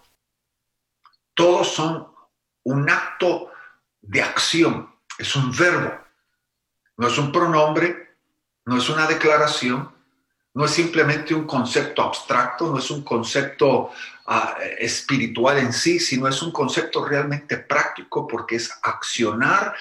Todos 1.34 1.74
son 1.74 2.08
un 2.64 2.90
acto 2.90 3.52
de 4.00 4.22
acción, 4.22 4.96
es 5.18 5.36
un 5.36 5.52
verbo, 5.52 5.94
no 6.96 7.08
es 7.08 7.18
un 7.18 7.34
pronombre, 7.34 8.16
no 8.64 8.78
es 8.78 8.88
una 8.88 9.06
declaración, 9.06 9.94
no 10.54 10.64
es 10.64 10.72
simplemente 10.72 11.34
un 11.34 11.46
concepto 11.46 12.02
abstracto, 12.02 12.72
no 12.72 12.80
es 12.80 12.90
un 12.90 13.04
concepto 13.04 13.92
ah, 14.28 14.56
espiritual 14.80 15.58
en 15.58 15.74
sí, 15.74 16.00
sino 16.00 16.30
es 16.30 16.42
un 16.42 16.54
concepto 16.54 17.04
realmente 17.04 17.58
práctico 17.58 18.26
porque 18.26 18.56
es 18.56 18.72
accionar 18.82 19.76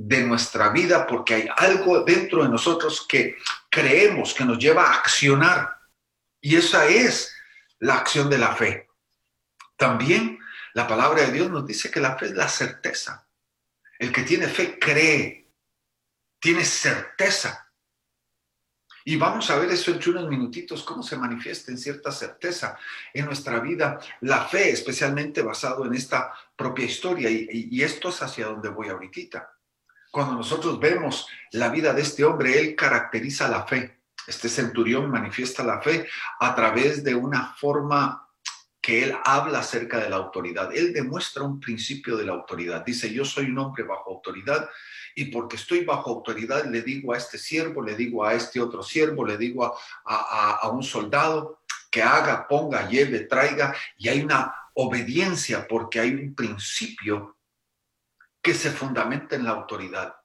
de 0.00 0.22
nuestra 0.22 0.68
vida 0.68 1.08
porque 1.08 1.34
hay 1.34 1.48
algo 1.56 2.04
dentro 2.04 2.44
de 2.44 2.48
nosotros 2.48 3.04
que 3.08 3.36
creemos 3.68 4.32
que 4.32 4.44
nos 4.44 4.56
lleva 4.56 4.84
a 4.84 4.94
accionar. 4.94 5.76
Y 6.40 6.54
esa 6.54 6.86
es 6.86 7.34
la 7.80 7.96
acción 7.96 8.30
de 8.30 8.38
la 8.38 8.54
fe. 8.54 8.88
También 9.76 10.38
la 10.72 10.86
palabra 10.86 11.22
de 11.22 11.32
Dios 11.32 11.50
nos 11.50 11.66
dice 11.66 11.90
que 11.90 11.98
la 11.98 12.16
fe 12.16 12.26
es 12.26 12.32
la 12.34 12.48
certeza. 12.48 13.26
El 13.98 14.12
que 14.12 14.22
tiene 14.22 14.46
fe 14.46 14.78
cree, 14.78 15.50
tiene 16.38 16.64
certeza. 16.64 17.68
Y 19.04 19.16
vamos 19.16 19.50
a 19.50 19.58
ver 19.58 19.68
eso 19.72 19.90
en 19.90 20.10
unos 20.10 20.28
minutitos, 20.28 20.84
cómo 20.84 21.02
se 21.02 21.16
manifiesta 21.16 21.72
en 21.72 21.78
cierta 21.78 22.12
certeza 22.12 22.78
en 23.12 23.24
nuestra 23.24 23.58
vida 23.58 23.98
la 24.20 24.44
fe, 24.44 24.70
especialmente 24.70 25.42
basado 25.42 25.86
en 25.86 25.94
esta 25.94 26.32
propia 26.54 26.84
historia. 26.84 27.28
Y, 27.28 27.48
y 27.50 27.82
esto 27.82 28.10
es 28.10 28.22
hacia 28.22 28.46
donde 28.46 28.68
voy 28.68 28.90
ahorita. 28.90 29.57
Cuando 30.10 30.34
nosotros 30.34 30.80
vemos 30.80 31.26
la 31.52 31.68
vida 31.68 31.92
de 31.92 32.02
este 32.02 32.24
hombre, 32.24 32.58
él 32.58 32.74
caracteriza 32.74 33.48
la 33.48 33.64
fe. 33.64 34.00
Este 34.26 34.48
centurión 34.48 35.10
manifiesta 35.10 35.62
la 35.62 35.80
fe 35.80 36.06
a 36.40 36.54
través 36.54 37.02
de 37.02 37.14
una 37.14 37.54
forma 37.54 38.28
que 38.80 39.04
él 39.04 39.14
habla 39.24 39.58
acerca 39.60 39.98
de 39.98 40.08
la 40.08 40.16
autoridad. 40.16 40.74
Él 40.74 40.92
demuestra 40.92 41.42
un 41.42 41.60
principio 41.60 42.16
de 42.16 42.24
la 42.24 42.32
autoridad. 42.32 42.84
Dice, 42.84 43.12
yo 43.12 43.24
soy 43.24 43.46
un 43.46 43.58
hombre 43.58 43.84
bajo 43.84 44.10
autoridad 44.10 44.68
y 45.14 45.26
porque 45.26 45.56
estoy 45.56 45.84
bajo 45.84 46.10
autoridad 46.10 46.64
le 46.66 46.82
digo 46.82 47.12
a 47.12 47.16
este 47.16 47.38
siervo, 47.38 47.82
le 47.82 47.96
digo 47.96 48.24
a 48.24 48.34
este 48.34 48.60
otro 48.60 48.82
siervo, 48.82 49.26
le 49.26 49.36
digo 49.36 49.76
a, 50.04 50.68
un 50.70 50.82
soldado 50.82 51.60
que 51.90 52.02
haga, 52.02 52.46
ponga, 52.46 52.88
lleve, 52.88 53.20
traiga 53.20 53.74
y 53.96 54.08
hay 54.08 54.20
una 54.22 54.54
obediencia 54.74 55.66
porque 55.66 56.00
hay 56.00 56.14
un 56.14 56.34
principio 56.34 57.37
que 58.48 58.54
se 58.54 58.70
fundamenta 58.70 59.36
en 59.36 59.44
la 59.44 59.50
autoridad. 59.50 60.16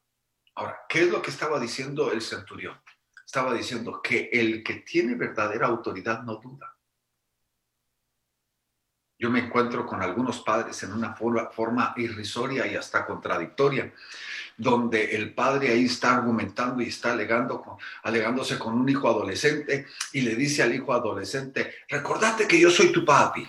Ahora, 0.56 0.86
¿qué 0.88 1.01
es 1.01 1.10
lo 1.10 1.22
que 1.22 1.30
estaba 1.30 1.60
diciendo 1.60 2.10
el 2.10 2.22
centurión? 2.22 2.82
Estaba 3.25 3.53
diciendo 3.53 4.01
que 4.01 4.30
el 4.32 4.63
que 4.63 4.75
tiene 4.75 5.15
verdadera 5.15 5.68
autoridad 5.68 6.24
no 6.24 6.38
duda. 6.38 6.74
Yo 9.20 9.30
me 9.30 9.42
encuentro 9.42 9.86
con 9.86 10.01
algunos 10.01 10.39
padres 10.39 10.82
en 10.84 10.94
una 10.94 11.13
forma, 11.13 11.94
irrisoria 11.98 12.65
y 12.65 12.77
hasta 12.77 13.06
contradictoria, 13.06 13.94
donde 14.56 15.18
el 15.18 15.34
padre 15.34 15.72
ahí 15.72 15.84
está 15.84 16.15
argumentando 16.15 16.82
y 16.82 16.88
está 16.88 17.12
alegando, 17.12 17.77
alegándose 18.03 18.58
con 18.58 18.74
un 18.75 18.88
hijo 18.88 19.10
adolescente 19.10 19.88
y 20.13 20.22
le 20.22 20.36
dice 20.36 20.63
al 20.63 20.74
hijo 20.74 20.94
adolescente, 20.94 21.75
recordate 21.89 22.48
que 22.48 22.58
yo 22.58 22.72
soy 22.72 22.89
tu 22.94 23.03
papi. 23.03 23.46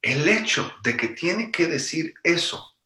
El 0.00 0.26
hecho 0.26 0.72
de 0.82 0.96
que 0.96 1.08
tiene 1.08 1.50
que 1.50 1.66
decir 1.66 2.14
eso 2.24 2.76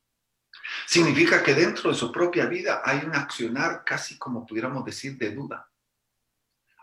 significa 0.92 1.42
que 1.42 1.54
dentro 1.54 1.90
de 1.90 1.96
su 1.96 2.12
propia 2.12 2.44
vida 2.44 2.82
hay 2.84 2.98
un 3.06 3.14
accionar 3.14 3.82
casi 3.82 4.18
como 4.18 4.44
pudiéramos 4.44 4.84
decir 4.84 5.16
de 5.16 5.30
duda. 5.30 5.66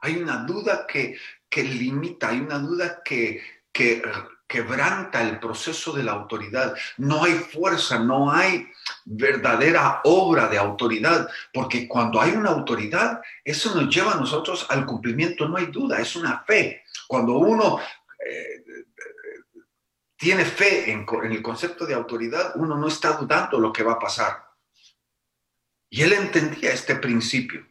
Hay 0.02 0.16
una 0.18 0.38
duda 0.38 0.88
que, 0.88 1.16
que 1.48 1.64
limita, 1.64 2.30
hay 2.30 2.40
una 2.40 2.58
duda 2.58 3.04
que, 3.06 3.40
que 3.72 4.02
quebranta 4.48 5.22
el 5.22 5.40
proceso 5.40 5.94
de 5.94 6.02
la 6.02 6.14
autoridad. 6.14 6.76
No 6.98 7.24
hay 7.24 7.34
fuerza, 7.34 8.00
no 8.00 8.32
hay 8.32 8.68
verdadera 9.06 10.02
obra 10.06 10.48
de 10.48 10.58
autoridad, 10.58 11.30
porque 11.54 11.88
cuando 11.88 12.20
hay 12.20 12.32
una 12.32 12.50
autoridad, 12.50 13.22
eso 13.44 13.76
nos 13.76 13.94
lleva 13.94 14.14
a 14.14 14.20
nosotros 14.20 14.66
al 14.70 14.88
cumplimiento, 14.88 15.48
no 15.48 15.58
hay 15.58 15.68
duda, 15.68 16.00
es 16.00 16.16
una 16.16 16.44
fe. 16.48 16.84
Cuando 17.08 17.38
uno 17.38 17.80
eh, 18.26 18.64
tiene 20.20 20.44
fe 20.44 20.92
en, 20.92 21.06
el 21.32 21.42
concepto 21.42 21.86
de 21.86 21.94
autoridad, 21.94 22.52
uno 22.56 22.76
no 22.76 22.90
está 22.90 23.14
dudando 23.14 23.58
lo 23.58 23.72
que 23.72 23.84
va 23.84 23.94
a 23.94 24.00
pasar. 24.00 24.50
Y 25.90 26.02
él 26.02 26.12
entendía 26.12 26.74
este 26.74 26.96
principio, 26.96 27.66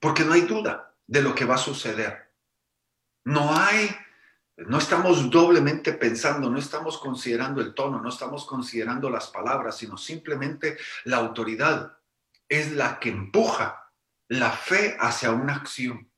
porque 0.00 0.24
no 0.24 0.32
hay 0.32 0.40
duda 0.40 0.92
de 1.06 1.22
lo 1.22 1.32
que 1.32 1.44
va 1.44 1.54
a 1.54 1.58
suceder. 1.58 2.34
No 3.24 3.56
hay 3.56 3.88
no 4.56 4.78
estamos 4.78 5.30
doblemente 5.30 5.92
pensando, 5.92 6.48
no 6.48 6.58
estamos 6.58 6.98
considerando 6.98 7.60
el 7.60 7.74
tono, 7.74 8.00
no 8.00 8.08
estamos 8.08 8.46
considerando 8.46 9.10
las 9.10 9.28
palabras, 9.28 9.76
sino 9.76 9.98
simplemente 9.98 10.78
la 11.04 11.18
autoridad 11.18 11.98
es 12.48 12.72
la 12.72 12.98
que 12.98 13.10
empuja 13.10 13.92
la 14.28 14.50
fe 14.50 14.96
hacia 14.98 15.30
una 15.30 15.54
acción. 15.54 16.10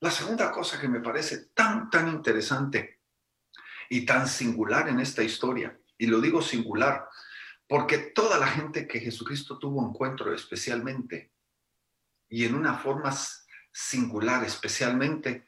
La 0.00 0.10
segunda 0.10 0.52
cosa 0.52 0.78
que 0.78 0.86
me 0.86 1.00
parece 1.00 1.46
tan, 1.54 1.88
tan 1.88 2.08
interesante 2.08 2.99
y 3.90 4.06
tan 4.06 4.28
singular 4.28 4.88
en 4.88 5.00
esta 5.00 5.22
historia, 5.22 5.76
y 5.98 6.06
lo 6.06 6.20
digo 6.20 6.40
singular, 6.40 7.08
porque 7.66 7.98
toda 7.98 8.38
la 8.38 8.46
gente 8.46 8.86
que 8.86 9.00
Jesucristo 9.00 9.58
tuvo 9.58 9.86
encuentro 9.86 10.32
especialmente, 10.32 11.32
y 12.28 12.44
en 12.44 12.54
una 12.54 12.78
forma 12.78 13.12
singular 13.72 14.44
especialmente, 14.44 15.44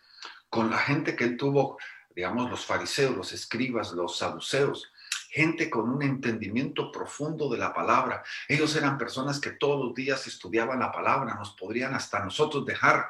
con 0.51 0.71
la 0.71 0.79
gente 0.79 1.15
que 1.15 1.25
él 1.25 1.37
tuvo, 1.37 1.79
digamos, 2.15 2.51
los 2.51 2.67
fariseos, 2.67 3.17
los 3.17 3.33
escribas, 3.33 3.93
los 3.93 4.19
saduceos, 4.19 4.93
gente 5.31 5.71
con 5.71 5.89
un 5.89 6.03
entendimiento 6.03 6.91
profundo 6.91 7.49
de 7.49 7.59
la 7.59 7.73
palabra. 7.73 8.25
Ellos 8.49 8.75
eran 8.75 8.99
personas 8.99 9.41
que 9.41 9.53
todos 9.53 9.83
los 9.83 9.95
días 9.95 10.27
estudiaban 10.27 10.81
la 10.81 10.91
palabra, 10.91 11.37
nos 11.37 11.53
podrían 11.55 11.95
hasta 11.95 12.23
nosotros 12.25 12.67
dejar 12.67 13.09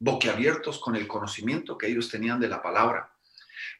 boquiabiertos 0.00 0.80
con 0.80 0.96
el 0.96 1.06
conocimiento 1.06 1.78
que 1.78 1.86
ellos 1.86 2.10
tenían 2.10 2.40
de 2.40 2.48
la 2.48 2.60
palabra. 2.60 3.11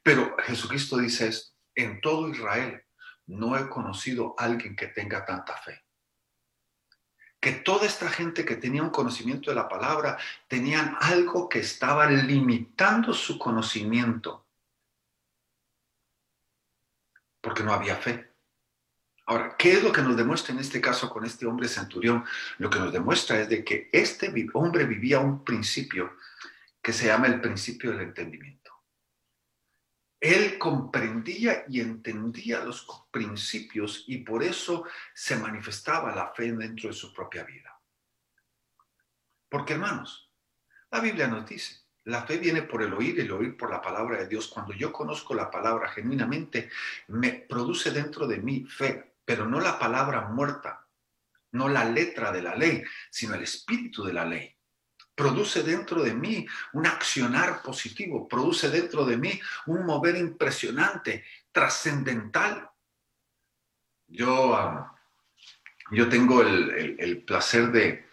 Pero 0.02 0.37
Jesucristo 0.38 0.99
dice 0.99 1.28
esto, 1.28 1.52
en 1.75 2.00
todo 2.00 2.28
Israel 2.28 2.85
no 3.26 3.56
he 3.56 3.68
conocido 3.68 4.35
a 4.38 4.44
alguien 4.44 4.75
que 4.76 4.88
tenga 4.88 5.25
tanta 5.25 5.56
fe 5.56 5.82
que 7.43 7.50
toda 7.50 7.86
esta 7.86 8.08
gente 8.08 8.45
que 8.45 8.54
tenía 8.54 8.84
un 8.84 8.91
conocimiento 8.91 9.50
de 9.50 9.56
la 9.56 9.69
palabra 9.69 10.17
tenían 10.47 10.97
algo 11.00 11.49
que 11.49 11.58
estaba 11.58 12.08
limitando 12.08 13.12
su 13.12 13.36
conocimiento, 13.36 14.47
porque 17.41 17.65
no 17.65 17.73
había 17.73 17.97
fe. 17.97 18.30
Ahora, 19.26 19.56
¿qué 19.58 19.73
es 19.73 19.82
lo 19.82 19.91
que 19.91 20.02
nos 20.02 20.17
demuestra 20.17 20.54
en 20.54 20.60
este 20.60 20.80
caso 20.80 21.10
con 21.10 21.25
este 21.25 21.45
hombre 21.45 21.67
centurión? 21.67 22.25
Lo 22.58 22.71
que 22.71 22.78
nos 22.78 22.93
demuestra 22.93 23.41
es 23.41 23.49
de 23.49 23.65
que 23.65 23.91
este 23.93 24.32
hombre 24.54 24.84
vivía 24.84 25.19
un 25.19 25.43
principio 25.43 26.17
que 26.80 26.93
se 26.93 27.06
llama 27.06 27.26
el 27.26 27.41
principio 27.41 27.91
del 27.91 28.02
entendimiento. 28.02 28.61
Él 30.23 30.56
comprendía 30.56 31.65
y 31.69 31.80
entendía 31.80 32.63
los 32.63 32.87
principios 33.11 34.04
y 34.06 34.19
por 34.19 34.45
eso 34.45 34.85
se 35.13 35.37
manifestaba 35.37 36.15
la 36.15 36.28
fe 36.28 36.52
dentro 36.52 36.91
de 36.91 36.95
su 36.95 37.13
propia 37.13 37.43
vida. 37.43 37.76
Porque 39.49 39.73
hermanos, 39.73 40.30
la 40.93 41.00
Biblia 41.00 41.26
nos 41.26 41.45
dice, 41.49 41.75
la 42.04 42.23
fe 42.23 42.39
viene 42.39 42.63
por 42.63 42.85
el 42.85 42.95
oír, 42.95 43.19
el 43.19 43.32
oír 43.32 43.56
por 43.56 43.69
la 43.69 43.82
palabra 43.82 44.19
de 44.19 44.28
Dios. 44.28 44.47
Cuando 44.47 44.73
yo 44.73 44.93
conozco 44.93 45.35
la 45.35 45.50
palabra 45.50 45.89
genuinamente, 45.89 46.71
me 47.08 47.32
produce 47.32 47.91
dentro 47.91 48.28
de 48.28 48.39
mí 48.39 48.65
fe, 48.65 49.15
pero 49.25 49.45
no 49.45 49.58
la 49.58 49.76
palabra 49.76 50.28
muerta, 50.28 50.87
no 51.50 51.69
la 51.69 51.85
letra 51.85 52.30
de 52.30 52.43
la 52.43 52.54
ley, 52.54 52.85
sino 53.11 53.35
el 53.35 53.43
espíritu 53.43 54.04
de 54.04 54.13
la 54.13 54.25
ley 54.25 54.56
produce 55.14 55.62
dentro 55.62 56.02
de 56.02 56.14
mí 56.14 56.46
un 56.72 56.86
accionar 56.86 57.62
positivo, 57.62 58.26
produce 58.28 58.70
dentro 58.70 59.04
de 59.04 59.16
mí 59.16 59.40
un 59.66 59.84
mover 59.84 60.16
impresionante, 60.16 61.25
trascendental. 61.50 62.70
Yo, 64.06 64.88
yo 65.90 66.08
tengo 66.08 66.42
el, 66.42 67.25
placer 67.25 67.70
de, 67.70 68.06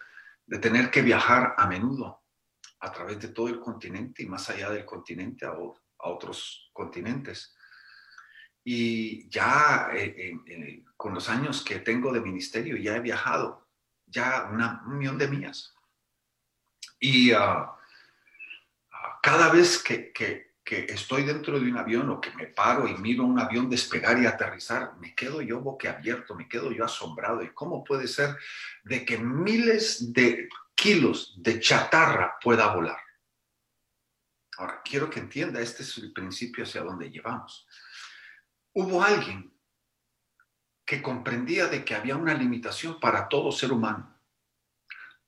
tener 0.60 0.90
que 0.90 1.02
viajar 1.02 1.54
a 1.56 1.66
menudo 1.66 2.22
a 2.80 2.92
través 2.92 3.20
de 3.20 3.28
todo 3.28 3.48
el 3.48 3.60
continente 3.60 4.22
y 4.22 4.26
más 4.26 4.48
allá 4.50 4.70
del 4.70 4.84
continente 4.84 5.46
a, 5.46 5.54
otros 6.02 6.70
continentes. 6.72 7.54
Y 8.64 9.28
ya 9.28 9.90
eh, 9.92 10.84
con 10.96 11.14
los 11.14 11.28
años 11.28 11.62
que 11.62 11.80
tengo 11.80 12.12
de 12.12 12.20
ministerio, 12.20 12.76
ya 12.76 12.96
he 12.96 13.00
viajado 13.00 13.68
ya 14.06 14.48
una, 14.50 14.82
un 14.86 14.98
millón 14.98 15.18
de 15.18 15.28
millas 15.28 15.74
y 17.00 17.32
ah, 17.32 17.74
ah, 18.92 19.18
cada 19.22 19.50
vez 19.50 19.82
que, 19.82 20.12
que, 20.12 20.50
estoy 20.70 21.24
dentro 21.24 21.58
de 21.58 21.68
un 21.68 21.76
avión 21.76 22.08
o 22.10 22.20
que 22.20 22.30
me 22.30 22.46
paro 22.46 22.86
y 22.86 22.94
miro 22.94 23.24
un 23.24 23.40
avión 23.40 23.68
despegar 23.68 24.22
y 24.22 24.26
aterrizar, 24.26 24.96
me 25.00 25.16
quedo 25.16 25.42
yo 25.42 25.58
boquiabierto, 25.60 26.36
me 26.36 26.48
quedo 26.48 26.70
yo 26.70 26.84
asombrado. 26.84 27.42
¿Y 27.42 27.48
cómo 27.48 27.82
puede 27.82 28.06
ser 28.06 28.36
de 28.84 29.04
que 29.04 29.18
miles 29.18 30.12
de 30.12 30.48
kilos 30.76 31.34
de 31.38 31.58
chatarra 31.58 32.36
pueda 32.40 32.72
volar? 32.72 33.00
Ahora, 34.58 34.80
quiero 34.84 35.10
que 35.10 35.18
entienda, 35.18 35.60
este 35.60 35.82
es 35.82 35.98
el 35.98 36.12
principio 36.12 36.62
hacia 36.62 36.82
donde 36.82 37.10
llevamos. 37.10 37.66
Hubo 38.72 39.02
alguien 39.02 39.52
que 40.84 41.02
comprendía 41.02 41.66
de 41.66 41.84
que 41.84 41.96
había 41.96 42.14
una 42.14 42.34
limitación 42.34 43.00
para 43.00 43.28
todo 43.28 43.50
ser 43.50 43.72
humano. 43.72 44.16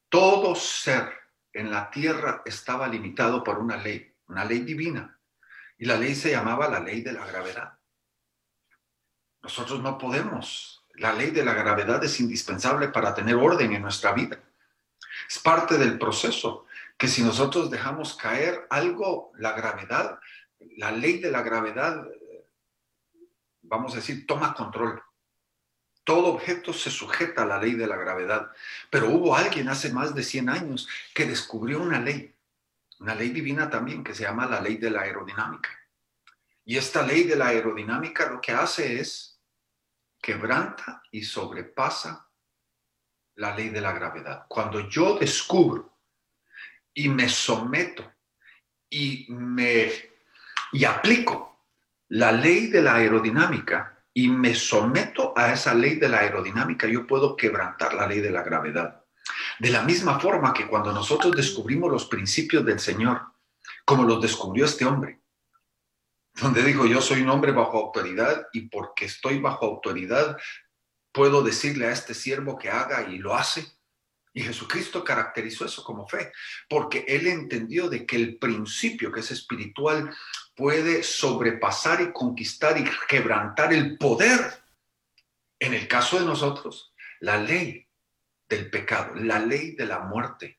Todo 0.08 0.54
ser 0.54 1.21
en 1.52 1.70
la 1.70 1.90
tierra 1.90 2.42
estaba 2.44 2.88
limitado 2.88 3.44
por 3.44 3.58
una 3.58 3.76
ley, 3.76 4.14
una 4.28 4.44
ley 4.44 4.60
divina. 4.60 5.18
Y 5.78 5.84
la 5.84 5.96
ley 5.96 6.14
se 6.14 6.30
llamaba 6.30 6.68
la 6.68 6.80
ley 6.80 7.02
de 7.02 7.12
la 7.12 7.26
gravedad. 7.26 7.78
Nosotros 9.42 9.80
no 9.80 9.98
podemos. 9.98 10.84
La 10.94 11.12
ley 11.12 11.30
de 11.30 11.44
la 11.44 11.54
gravedad 11.54 12.02
es 12.04 12.20
indispensable 12.20 12.88
para 12.88 13.14
tener 13.14 13.34
orden 13.34 13.72
en 13.72 13.82
nuestra 13.82 14.12
vida. 14.12 14.38
Es 15.28 15.38
parte 15.38 15.78
del 15.78 15.98
proceso 15.98 16.66
que 16.96 17.08
si 17.08 17.22
nosotros 17.22 17.70
dejamos 17.70 18.14
caer 18.14 18.66
algo, 18.70 19.32
la 19.36 19.52
gravedad, 19.52 20.18
la 20.76 20.92
ley 20.92 21.18
de 21.18 21.30
la 21.30 21.42
gravedad, 21.42 22.06
vamos 23.62 23.92
a 23.92 23.96
decir, 23.96 24.26
toma 24.26 24.54
control. 24.54 25.02
Todo 26.04 26.34
objeto 26.34 26.72
se 26.72 26.90
sujeta 26.90 27.42
a 27.42 27.46
la 27.46 27.60
ley 27.60 27.74
de 27.74 27.86
la 27.86 27.96
gravedad, 27.96 28.50
pero 28.90 29.08
hubo 29.10 29.36
alguien 29.36 29.68
hace 29.68 29.92
más 29.92 30.14
de 30.14 30.22
100 30.22 30.48
años 30.48 30.88
que 31.14 31.26
descubrió 31.26 31.80
una 31.80 32.00
ley, 32.00 32.34
una 32.98 33.14
ley 33.14 33.30
divina 33.30 33.70
también 33.70 34.02
que 34.02 34.14
se 34.14 34.24
llama 34.24 34.46
la 34.46 34.60
ley 34.60 34.76
de 34.76 34.90
la 34.90 35.02
aerodinámica. 35.02 35.70
Y 36.64 36.76
esta 36.76 37.02
ley 37.02 37.24
de 37.24 37.36
la 37.36 37.48
aerodinámica 37.48 38.30
lo 38.30 38.40
que 38.40 38.52
hace 38.52 39.00
es 39.00 39.40
quebranta 40.20 41.02
y 41.10 41.22
sobrepasa 41.22 42.28
la 43.34 43.54
ley 43.54 43.70
de 43.70 43.80
la 43.80 43.92
gravedad. 43.92 44.46
Cuando 44.48 44.88
yo 44.88 45.18
descubro 45.18 45.98
y 46.94 47.08
me 47.08 47.28
someto 47.28 48.12
y 48.88 49.26
me 49.30 49.90
y 50.72 50.84
aplico 50.84 51.66
la 52.08 52.32
ley 52.32 52.68
de 52.68 52.82
la 52.82 52.96
aerodinámica 52.96 53.91
y 54.14 54.28
me 54.28 54.54
someto 54.54 55.32
a 55.36 55.52
esa 55.52 55.74
ley 55.74 55.96
de 55.96 56.08
la 56.08 56.18
aerodinámica, 56.18 56.86
yo 56.86 57.06
puedo 57.06 57.36
quebrantar 57.36 57.94
la 57.94 58.06
ley 58.06 58.20
de 58.20 58.30
la 58.30 58.42
gravedad. 58.42 59.04
De 59.58 59.70
la 59.70 59.82
misma 59.82 60.18
forma 60.18 60.52
que 60.52 60.66
cuando 60.66 60.92
nosotros 60.92 61.34
descubrimos 61.34 61.90
los 61.90 62.06
principios 62.06 62.64
del 62.64 62.80
Señor, 62.80 63.22
como 63.84 64.04
los 64.04 64.20
descubrió 64.20 64.64
este 64.64 64.84
hombre, 64.84 65.20
donde 66.34 66.62
dijo, 66.62 66.86
yo 66.86 67.00
soy 67.00 67.22
un 67.22 67.30
hombre 67.30 67.52
bajo 67.52 67.78
autoridad 67.78 68.48
y 68.52 68.68
porque 68.68 69.06
estoy 69.06 69.38
bajo 69.38 69.66
autoridad, 69.66 70.36
puedo 71.12 71.42
decirle 71.42 71.86
a 71.86 71.92
este 71.92 72.14
siervo 72.14 72.58
que 72.58 72.70
haga 72.70 73.08
y 73.08 73.18
lo 73.18 73.34
hace. 73.34 73.66
Y 74.34 74.42
Jesucristo 74.42 75.04
caracterizó 75.04 75.66
eso 75.66 75.84
como 75.84 76.08
fe, 76.08 76.32
porque 76.68 77.04
él 77.06 77.26
entendió 77.26 77.90
de 77.90 78.06
que 78.06 78.16
el 78.16 78.38
principio 78.38 79.12
que 79.12 79.20
es 79.20 79.30
espiritual 79.30 80.14
puede 80.54 81.02
sobrepasar 81.02 82.00
y 82.00 82.12
conquistar 82.12 82.78
y 82.78 82.84
quebrantar 83.08 83.72
el 83.72 83.98
poder. 83.98 84.40
En 85.58 85.74
el 85.74 85.86
caso 85.86 86.18
de 86.18 86.26
nosotros, 86.26 86.94
la 87.20 87.36
ley 87.36 87.86
del 88.48 88.70
pecado, 88.70 89.14
la 89.14 89.38
ley 89.38 89.72
de 89.76 89.86
la 89.86 90.00
muerte. 90.00 90.58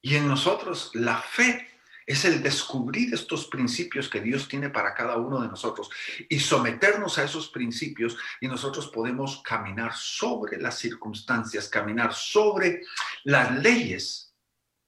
Y 0.00 0.16
en 0.16 0.26
nosotros, 0.26 0.90
la 0.94 1.18
fe 1.20 1.71
es 2.06 2.24
el 2.24 2.42
descubrir 2.42 3.14
estos 3.14 3.46
principios 3.46 4.08
que 4.08 4.20
Dios 4.20 4.48
tiene 4.48 4.70
para 4.70 4.94
cada 4.94 5.16
uno 5.16 5.40
de 5.40 5.48
nosotros 5.48 5.90
y 6.28 6.40
someternos 6.40 7.18
a 7.18 7.24
esos 7.24 7.48
principios 7.48 8.16
y 8.40 8.48
nosotros 8.48 8.88
podemos 8.88 9.42
caminar 9.42 9.94
sobre 9.94 10.60
las 10.60 10.78
circunstancias, 10.78 11.68
caminar 11.68 12.14
sobre 12.14 12.82
las 13.24 13.56
leyes 13.62 14.34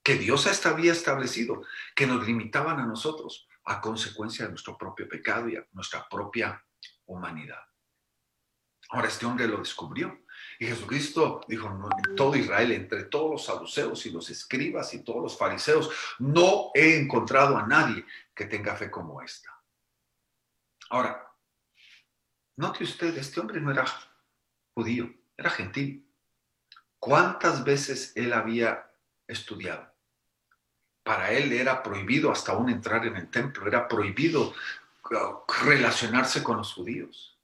que 0.03 0.15
Dios 0.15 0.45
había 0.65 0.91
establecido, 0.91 1.63
que 1.95 2.05
nos 2.05 2.25
limitaban 2.25 2.79
a 2.79 2.85
nosotros 2.85 3.47
a 3.65 3.81
consecuencia 3.81 4.45
de 4.45 4.51
nuestro 4.51 4.77
propio 4.77 5.09
pecado 5.09 5.49
y 5.49 5.55
a 5.55 5.65
nuestra 5.71 6.07
propia 6.07 6.63
humanidad. 7.05 7.61
Ahora 8.89 9.07
este 9.07 9.25
hombre 9.25 9.47
lo 9.47 9.57
descubrió 9.57 10.24
y 10.59 10.67
Jesucristo 10.67 11.41
dijo, 11.47 11.67
en 11.67 12.15
todo 12.15 12.35
Israel, 12.35 12.71
entre 12.71 13.03
todos 13.03 13.31
los 13.31 13.45
saduceos 13.45 14.05
y 14.05 14.11
los 14.11 14.29
escribas 14.29 14.93
y 14.93 15.03
todos 15.03 15.21
los 15.21 15.37
fariseos, 15.37 15.89
no 16.19 16.71
he 16.73 16.97
encontrado 16.97 17.57
a 17.57 17.67
nadie 17.67 18.05
que 18.33 18.45
tenga 18.45 18.75
fe 18.75 18.89
como 18.89 19.21
esta. 19.21 19.49
Ahora, 20.89 21.29
note 22.57 22.83
usted, 22.83 23.17
este 23.17 23.39
hombre 23.39 23.59
no 23.59 23.71
era 23.71 23.85
judío, 24.73 25.13
era 25.37 25.49
gentil. 25.49 26.07
¿Cuántas 26.99 27.63
veces 27.63 28.13
él 28.15 28.33
había 28.33 28.91
estudiado? 29.27 29.93
Para 31.03 31.31
él 31.31 31.51
era 31.51 31.83
prohibido 31.83 32.31
hasta 32.31 32.53
aún 32.53 32.69
entrar 32.69 33.05
en 33.05 33.15
el 33.15 33.29
templo, 33.29 33.67
era 33.67 33.87
prohibido 33.87 34.53
uh, 35.11 35.53
relacionarse 35.63 36.41
con 36.41 36.57
los 36.57 36.73
judíos. 36.73 37.34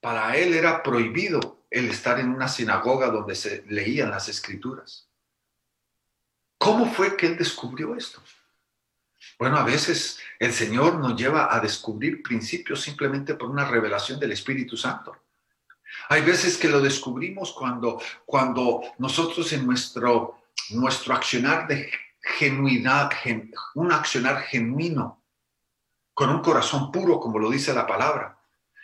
Para 0.00 0.36
él 0.36 0.54
era 0.54 0.82
prohibido 0.82 1.64
el 1.70 1.90
estar 1.90 2.18
en 2.20 2.30
una 2.30 2.48
sinagoga 2.48 3.08
donde 3.08 3.34
se 3.34 3.64
leían 3.68 4.10
las 4.10 4.28
escrituras. 4.28 5.08
¿Cómo 6.58 6.86
fue 6.86 7.16
que 7.16 7.26
él 7.26 7.36
descubrió 7.36 7.94
esto? 7.94 8.22
Bueno, 9.38 9.56
a 9.56 9.64
veces 9.64 10.18
el 10.38 10.52
Señor 10.52 10.98
nos 10.98 11.16
lleva 11.16 11.54
a 11.54 11.60
descubrir 11.60 12.22
principios 12.22 12.80
simplemente 12.80 13.34
por 13.34 13.50
una 13.50 13.66
revelación 13.66 14.18
del 14.18 14.32
Espíritu 14.32 14.76
Santo. 14.76 15.16
Hay 16.08 16.22
veces 16.22 16.56
que 16.56 16.68
lo 16.68 16.80
descubrimos 16.80 17.52
cuando, 17.52 18.00
cuando 18.24 18.82
nosotros 18.98 19.52
en 19.52 19.66
nuestro, 19.66 20.42
nuestro 20.70 21.14
accionar 21.14 21.66
de 21.66 21.90
genuidad, 22.20 23.10
un 23.74 23.92
accionar 23.92 24.42
genuino, 24.42 25.22
con 26.14 26.30
un 26.30 26.40
corazón 26.40 26.90
puro, 26.90 27.20
como 27.20 27.38
lo 27.38 27.50
dice 27.50 27.74
la 27.74 27.86
palabra, 27.86 28.35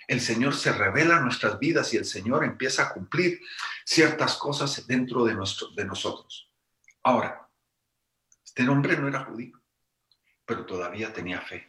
el 0.07 0.21
Señor 0.21 0.55
se 0.55 0.73
revela 0.73 1.19
en 1.19 1.25
nuestras 1.25 1.59
vidas 1.59 1.93
y 1.95 1.97
el 1.97 2.05
Señor 2.05 2.45
empieza 2.45 2.85
a 2.85 2.93
cumplir 2.93 3.41
ciertas 3.85 4.37
cosas 4.37 4.87
dentro 4.87 5.25
de, 5.25 5.35
nuestro, 5.35 5.69
de 5.71 5.85
nosotros. 5.85 6.51
Ahora, 7.03 7.49
este 8.45 8.69
hombre 8.69 8.97
no 8.97 9.09
era 9.09 9.25
judío, 9.25 9.61
pero 10.45 10.67
todavía 10.67 11.13
tenía 11.13 11.41
fe. 11.41 11.69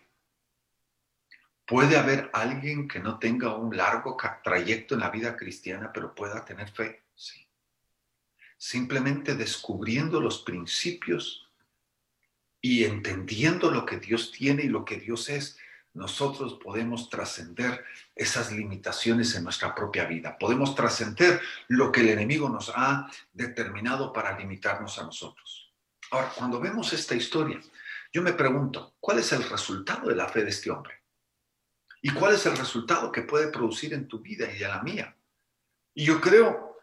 Puede 1.66 1.98
haber 1.98 2.30
alguien 2.34 2.88
que 2.88 3.00
no 3.00 3.20
tenga 3.20 3.56
un 3.56 3.76
largo 3.76 4.18
trayecto 4.44 4.96
en 4.96 5.02
la 5.02 5.10
vida 5.10 5.38
cristiana, 5.38 5.92
pero 5.94 6.14
pueda 6.14 6.44
tener 6.44 6.70
fe, 6.70 7.04
sí. 7.16 7.48
Simplemente 8.58 9.36
descubriendo 9.36 10.20
los 10.20 10.42
principios 10.42 11.50
y 12.60 12.84
entendiendo 12.84 13.72
lo 13.72 13.86
que 13.86 13.98
Dios 13.98 14.32
tiene 14.32 14.64
y 14.64 14.70
lo 14.70 14.86
que 14.86 14.98
Dios 14.98 15.30
es, 15.30 15.58
nosotros 15.94 16.56
podemos 16.56 17.10
trascender 17.10 17.84
esas 18.16 18.52
limitaciones 18.52 19.36
en 19.36 19.44
nuestra 19.44 19.76
propia 19.76 20.06
vida. 20.06 20.38
Podemos 20.38 20.74
trascender 20.74 21.40
lo 21.68 21.92
que 21.92 22.02
el 22.02 22.10
enemigo 22.10 22.50
nos 22.50 22.72
ha 22.76 23.08
determinado 23.32 24.12
para 24.12 24.38
limitarnos 24.38 24.98
a 24.98 25.04
nosotros. 25.04 25.72
Ahora, 26.10 26.32
cuando 26.36 26.60
vemos 26.60 26.94
esta 26.94 27.16
historia, 27.16 27.60
yo 28.12 28.22
me 28.22 28.34
pregunto, 28.34 28.96
¿cuál 29.00 29.20
es 29.20 29.32
el 29.34 29.48
resultado 29.50 30.10
de 30.10 30.16
la 30.16 30.28
fe 30.28 30.44
de 30.44 30.50
este 30.50 30.72
hombre? 30.72 31.04
¿Y 32.02 32.12
cuál 32.12 32.36
es 32.36 32.46
el 32.46 32.58
resultado 32.58 33.12
que 33.12 33.22
puede 33.22 33.48
producir 33.48 33.94
en 33.94 34.08
tu 34.08 34.20
vida 34.20 34.52
y 34.52 34.64
en 34.64 34.70
la 34.70 34.82
mía? 34.82 35.16
Y 35.94 36.06
yo 36.06 36.20
creo 36.20 36.78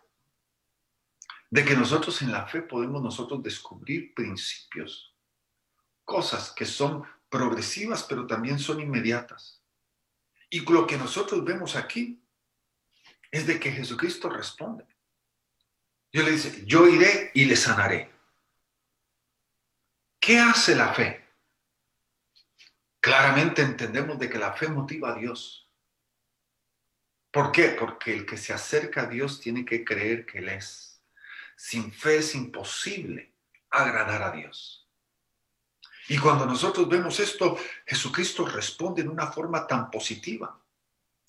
de 1.51 1.65
que 1.65 1.77
nosotros 1.77 2.23
en 2.23 2.33
la 2.33 2.47
fe 2.47 2.63
podemos 2.63 3.03
nosotros 3.03 3.43
descubrir 3.43 4.15
principios, 4.15 5.15
cosas 6.05 6.53
que 6.53 6.65
son 6.65 7.05
progresivas, 7.31 8.03
pero 8.05 8.27
también 8.27 8.59
son 8.59 8.81
inmediatas. 8.81 9.63
Y 10.51 10.61
lo 10.61 10.87
que 10.87 10.99
nosotros 10.99 11.45
vemos 11.45 11.77
aquí 11.77 12.23
es 13.31 13.47
de 13.47 13.61
que 13.61 13.71
Jesucristo 13.71 14.29
responde. 14.29 14.85
Yo 16.13 16.25
le 16.25 16.33
dice, 16.33 16.65
yo 16.67 16.89
iré 16.89 17.31
y 17.35 17.45
le 17.45 17.55
sanaré. 17.55 18.11
¿Qué 20.19 20.39
hace 20.39 20.75
la 20.75 20.93
fe? 20.93 21.25
Claramente 23.01 23.63
entendemos 23.63 24.19
de 24.19 24.29
que 24.29 24.39
la 24.39 24.53
fe 24.53 24.69
motiva 24.69 25.13
a 25.13 25.19
Dios. 25.19 25.71
¿Por 27.31 27.53
qué? 27.53 27.69
Porque 27.69 28.13
el 28.13 28.27
que 28.27 28.37
se 28.37 28.53
acerca 28.53 29.03
a 29.03 29.07
Dios 29.07 29.41
tiene 29.41 29.65
que 29.65 29.85
creer 29.85 30.27
que 30.27 30.39
Él 30.39 30.49
es. 30.49 31.01
Sin 31.57 31.93
fe 31.93 32.19
es 32.19 32.35
imposible 32.35 33.33
agradar 33.71 34.23
a 34.23 34.33
Dios. 34.33 34.80
Y 36.11 36.19
cuando 36.19 36.45
nosotros 36.45 36.89
vemos 36.89 37.21
esto, 37.21 37.57
Jesucristo 37.87 38.45
responde 38.45 39.03
en 39.03 39.11
una 39.11 39.29
forma 39.29 39.65
tan 39.65 39.93
positiva. 39.93 40.61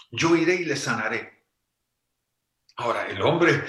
Yo 0.10 0.36
iré 0.36 0.56
y 0.56 0.65
le 0.65 0.76
sanaré. 0.76 1.44
Ahora, 2.78 3.06
el 3.06 3.22
hombre 3.22 3.63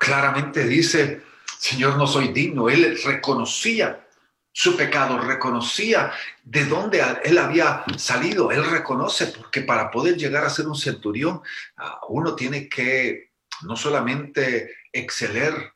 claramente 0.00 0.64
dice, 0.64 1.22
Señor, 1.56 1.96
no 1.96 2.04
soy 2.04 2.32
digno. 2.32 2.68
Él 2.68 3.00
reconocía 3.04 4.08
su 4.50 4.76
pecado, 4.76 5.18
reconocía 5.18 6.12
de 6.42 6.64
dónde 6.64 7.00
él 7.22 7.38
había 7.38 7.84
salido. 7.96 8.50
Él 8.50 8.68
reconoce, 8.68 9.26
porque 9.26 9.60
para 9.60 9.88
poder 9.88 10.16
llegar 10.16 10.44
a 10.44 10.50
ser 10.50 10.66
un 10.66 10.74
centurión, 10.74 11.42
ah, 11.76 12.00
uno 12.08 12.34
tiene 12.34 12.68
que 12.68 13.30
no 13.62 13.76
solamente 13.76 14.74
exceler, 14.92 15.74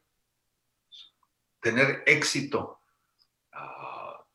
tener 1.61 2.03
éxito 2.07 2.81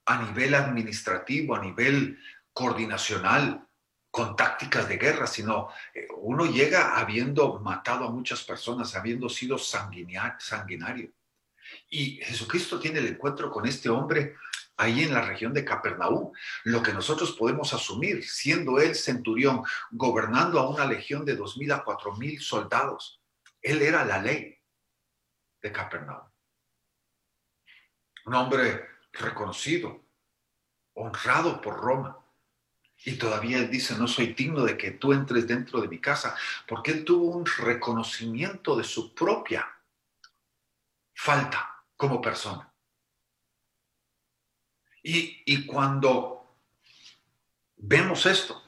a 0.10 0.24
nivel 0.24 0.56
administrativo, 0.56 1.56
a 1.56 1.62
nivel 1.62 2.20
coordinacional, 2.52 3.68
con 4.10 4.36
tácticas 4.36 4.90
de 4.90 4.98
guerra, 4.98 5.28
sino 5.28 5.70
eh, 5.94 6.08
uno 6.18 6.48
llega 6.48 6.98
habiendo 6.98 7.60
matado 7.60 8.06
a 8.06 8.12
muchas 8.12 8.44
personas, 8.44 8.96
habiendo 8.96 9.30
sido 9.30 9.60
sanguinario. 9.60 11.12
Y 11.92 12.16
Jesucristo 12.24 12.80
tiene 12.80 12.98
el 12.98 13.08
encuentro 13.08 13.52
con 13.52 13.68
este 13.68 13.88
hombre 13.88 14.36
ahí 14.78 15.04
en 15.04 15.14
la 15.14 15.22
región 15.22 15.54
de 15.54 15.64
Capernaum. 15.64 16.32
Lo 16.64 16.82
que 16.82 16.92
nosotros 16.92 17.34
podemos 17.34 17.72
asumir, 17.76 18.28
siendo 18.28 18.80
él 18.80 18.96
centurión, 18.96 19.62
gobernando 19.92 20.60
a 20.60 20.68
una 20.68 20.86
legión 20.86 21.24
de 21.24 21.36
dos 21.36 21.56
mil 21.56 21.72
a 21.72 21.84
cuatro 21.84 22.16
mil 22.16 22.42
soldados, 22.42 23.22
él 23.62 23.84
era 23.84 24.04
la 24.06 24.20
ley 24.20 24.58
de 25.62 25.72
Capernaum. 25.72 26.28
Un 28.26 28.34
hombre 28.34 28.99
reconocido, 29.14 30.02
honrado 30.94 31.62
por 31.62 31.80
Roma. 31.80 32.18
Y 33.06 33.14
todavía 33.14 33.60
él 33.60 33.72
dice, 33.72 33.96
no 33.96 34.08
soy 34.08 34.34
digno 34.34 34.64
de 34.64 34.78
que 34.78 34.92
tú 34.92 35.14
entres 35.14 35.48
dentro 35.48 35.80
de 35.80 35.88
mi 35.88 36.00
casa, 36.00 36.36
porque 36.68 36.92
él 36.92 37.06
tuvo 37.06 37.28
un 37.28 37.46
reconocimiento 37.46 38.76
de 38.76 38.84
su 38.84 39.14
propia 39.14 39.68
falta 41.14 41.84
como 41.96 42.22
persona. 42.22 42.72
Y, 45.02 45.42
y 45.46 45.66
cuando 45.66 46.58
vemos 47.78 48.26
esto, 48.26 48.62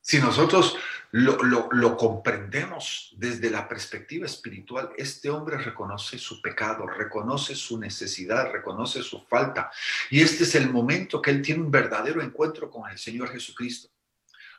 si 0.00 0.20
nosotros 0.20 0.76
lo, 1.12 1.96
comprendemos 1.96 3.14
desde 3.16 3.50
la 3.50 3.68
perspectiva 3.68 4.26
espiritual, 4.26 4.90
este 4.96 5.30
hombre 5.30 5.56
reconoce 5.58 6.18
su 6.18 6.42
pecado, 6.42 6.86
reconoce 6.86 7.54
su 7.54 7.78
necesidad, 7.78 8.50
reconoce 8.50 9.02
su 9.02 9.20
falta. 9.26 9.70
Y 10.10 10.20
este 10.20 10.44
es 10.44 10.54
el 10.54 10.70
momento 10.70 11.22
que 11.22 11.30
él 11.30 11.42
tiene 11.42 11.62
un 11.62 11.70
verdadero 11.70 12.22
encuentro 12.22 12.70
con 12.70 12.90
el 12.90 12.98
Señor 12.98 13.30
Jesucristo. 13.30 13.88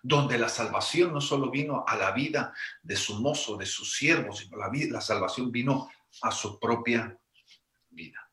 donde 0.04 0.38
la 0.38 0.48
salvación 0.48 1.12
no 1.12 1.20
solo 1.20 1.50
vino 1.50 1.84
a 1.86 1.98
la 1.98 2.12
vida 2.12 2.54
de 2.84 2.96
su 2.96 3.20
mozo, 3.20 3.58
de 3.58 3.66
sus 3.66 3.98
siervos, 3.98 4.38
sino 4.38 4.56
la, 4.56 4.70
la 4.72 5.02
salvación 5.02 5.52
vino 5.52 5.90
a 6.22 6.32
su 6.32 6.60
propia 6.60 7.18
vida. 7.90 8.30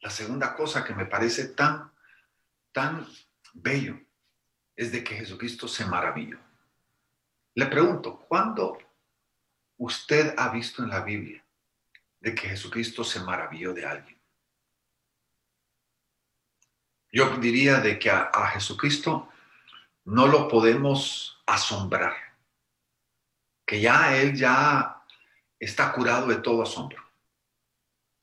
La 0.00 0.10
segunda 0.10 0.54
cosa 0.54 0.84
que 0.84 0.94
me 0.94 1.06
parece 1.06 1.48
tan, 1.48 1.90
tan 2.70 3.08
bello 3.54 3.98
es 4.76 4.92
de 4.92 5.02
que 5.02 5.16
Jesucristo 5.16 5.66
se 5.66 5.86
maravilló. 5.86 6.38
Le 7.54 7.66
pregunto, 7.66 8.18
¿cuándo 8.28 8.78
usted 9.76 10.34
ha 10.38 10.48
visto 10.48 10.82
en 10.82 10.88
la 10.88 11.00
Biblia 11.00 11.44
de 12.20 12.34
que 12.34 12.48
Jesucristo 12.48 13.04
se 13.04 13.20
maravilló 13.20 13.74
de 13.74 13.84
alguien? 13.84 14.18
Yo 17.10 17.36
diría 17.36 17.78
de 17.80 17.98
que 17.98 18.10
a, 18.10 18.30
Jesucristo 18.54 19.28
no 20.04 20.26
lo 20.26 20.48
podemos 20.48 21.42
asombrar, 21.46 22.14
que 23.66 23.82
ya 23.82 24.16
Él 24.16 24.34
ya 24.34 25.04
está 25.58 25.92
curado 25.92 26.28
de 26.28 26.36
todo 26.36 26.62
asombro. 26.62 27.04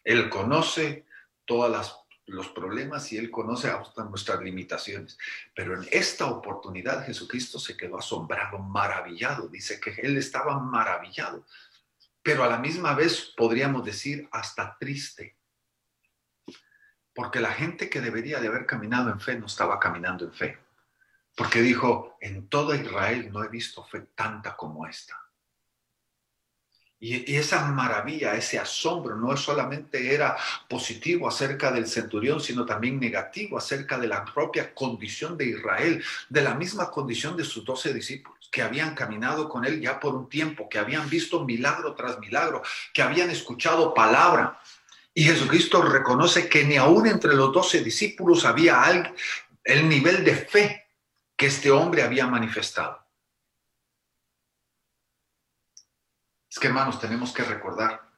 Él 0.03 0.27
conoce 0.27 1.05
todos 1.45 1.69
los 2.29 2.49
problemas 2.49 3.11
y 3.11 3.17
Él 3.17 3.29
conoce 3.29 3.69
hasta 3.69 4.03
nuestras 4.03 4.41
limitaciones. 4.41 5.17
Pero 5.55 5.75
en 5.75 5.87
esta 5.91 6.25
oportunidad 6.27 7.05
Jesucristo 7.05 7.59
se 7.59 7.75
quedó 7.75 7.97
asombrado, 7.97 8.59
maravillado. 8.59 9.47
Dice 9.47 9.79
que 9.79 9.91
Él 10.01 10.17
estaba 10.17 10.59
maravillado, 10.59 11.45
pero 12.21 12.43
a 12.43 12.47
la 12.47 12.57
misma 12.57 12.93
vez 12.93 13.33
podríamos 13.35 13.85
decir 13.85 14.27
hasta 14.31 14.77
triste. 14.77 15.37
Porque 17.13 17.39
la 17.39 17.51
gente 17.51 17.89
que 17.89 18.01
debería 18.01 18.39
de 18.39 18.47
haber 18.47 18.65
caminado 18.65 19.09
en 19.11 19.19
fe 19.19 19.37
no 19.37 19.47
estaba 19.47 19.79
caminando 19.79 20.25
en 20.25 20.33
fe 20.33 20.69
porque 21.39 21.61
dijo, 21.61 22.17
en 22.19 22.49
toda 22.49 22.75
Israel 22.75 23.31
no 23.31 23.41
he 23.41 23.47
visto 23.47 23.81
fe 23.85 24.09
tanta 24.13 24.57
como 24.57 24.85
esta. 24.85 25.17
Y, 26.99 27.35
esa 27.35 27.65
maravilla, 27.67 28.35
ese 28.35 28.59
asombro, 28.59 29.15
no 29.15 29.35
solamente 29.37 30.13
era 30.13 30.35
positivo 30.67 31.27
acerca 31.27 31.71
del 31.71 31.87
centurión, 31.87 32.41
sino 32.41 32.65
también 32.65 32.99
negativo 32.99 33.57
acerca 33.57 33.97
de 33.97 34.07
la 34.07 34.25
propia 34.25 34.73
condición 34.73 35.37
de 35.37 35.45
Israel, 35.45 36.03
de 36.27 36.41
la 36.41 36.55
misma 36.55 36.91
condición 36.91 37.37
de 37.37 37.45
sus 37.45 37.63
doce 37.63 37.93
discípulos, 37.93 38.49
que 38.51 38.61
habían 38.61 38.95
caminado 38.95 39.47
con 39.47 39.63
él 39.63 39.79
ya 39.79 39.99
por 39.99 40.13
un 40.13 40.27
tiempo, 40.27 40.67
que 40.67 40.79
habían 40.79 41.09
visto 41.09 41.45
milagro 41.45 41.93
tras 41.93 42.19
milagro, 42.19 42.63
que 42.93 43.01
habían 43.01 43.29
escuchado 43.29 43.93
palabra. 43.93 44.59
Y 45.13 45.23
Jesucristo 45.23 45.81
reconoce 45.81 46.49
que 46.49 46.65
ni 46.65 46.75
aún 46.75 47.07
entre 47.07 47.33
los 47.33 47.53
doce 47.53 47.81
discípulos 47.81 48.45
había 48.45 48.83
el 49.63 49.87
nivel 49.87 50.23
de 50.25 50.35
fe 50.35 50.87
que 51.37 51.45
este 51.45 51.71
hombre 51.71 52.03
había 52.03 52.27
manifestado. 52.27 53.08
Es 56.49 56.57
que 56.57 56.67
hermanos, 56.67 56.99
tenemos 56.99 57.31
que 57.31 57.43
recordar, 57.43 58.09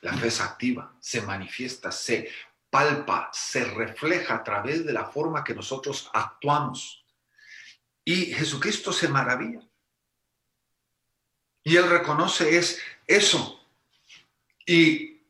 la 0.00 0.14
fe 0.14 0.28
es 0.28 0.40
activa, 0.40 0.96
se 0.98 1.22
manifiesta, 1.22 1.92
se 1.92 2.28
palpa, 2.68 3.30
se 3.32 3.64
refleja 3.64 4.36
a 4.36 4.44
través 4.44 4.84
de 4.84 4.92
la 4.92 5.04
forma 5.04 5.44
que 5.44 5.54
nosotros 5.54 6.10
actuamos. 6.12 7.04
Y 8.04 8.26
Jesucristo 8.26 8.92
se 8.92 9.08
maravilla. 9.08 9.60
Y 11.62 11.76
él 11.76 11.88
reconoce 11.88 12.56
es 12.56 12.80
eso. 13.06 13.60
Y 14.66 15.20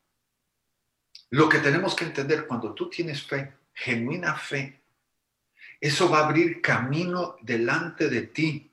lo 1.31 1.49
que 1.49 1.59
tenemos 1.59 1.95
que 1.95 2.05
entender 2.05 2.47
cuando 2.47 2.75
tú 2.75 2.89
tienes 2.89 3.23
fe, 3.23 3.55
genuina 3.75 4.35
fe, 4.35 4.83
eso 5.81 6.09
va 6.09 6.21
a 6.21 6.27
abrir 6.27 6.61
camino 6.61 7.37
delante 7.41 8.09
de 8.09 8.23
ti. 8.23 8.71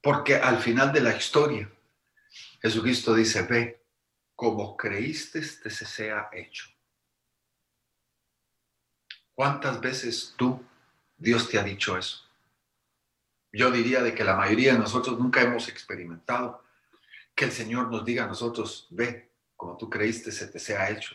Porque 0.00 0.36
al 0.36 0.60
final 0.60 0.92
de 0.92 1.00
la 1.00 1.14
historia, 1.14 1.70
Jesucristo 2.60 3.14
dice, 3.14 3.42
ve, 3.42 3.82
como 4.34 4.76
creíste, 4.76 5.40
te 5.40 5.70
se 5.70 5.86
sea 5.86 6.28
hecho. 6.32 6.68
¿Cuántas 9.34 9.80
veces 9.80 10.34
tú, 10.36 10.62
Dios 11.16 11.48
te 11.48 11.58
ha 11.58 11.62
dicho 11.62 11.96
eso? 11.96 12.26
Yo 13.52 13.70
diría 13.70 14.02
de 14.02 14.14
que 14.14 14.24
la 14.24 14.36
mayoría 14.36 14.74
de 14.74 14.78
nosotros 14.78 15.18
nunca 15.18 15.42
hemos 15.42 15.68
experimentado 15.68 16.62
que 17.34 17.46
el 17.46 17.52
Señor 17.52 17.90
nos 17.90 18.04
diga 18.04 18.24
a 18.24 18.28
nosotros, 18.28 18.86
ve, 18.90 19.32
como 19.56 19.76
tú 19.76 19.88
creíste, 19.88 20.30
se 20.30 20.46
te 20.46 20.58
sea 20.58 20.90
hecho. 20.90 21.14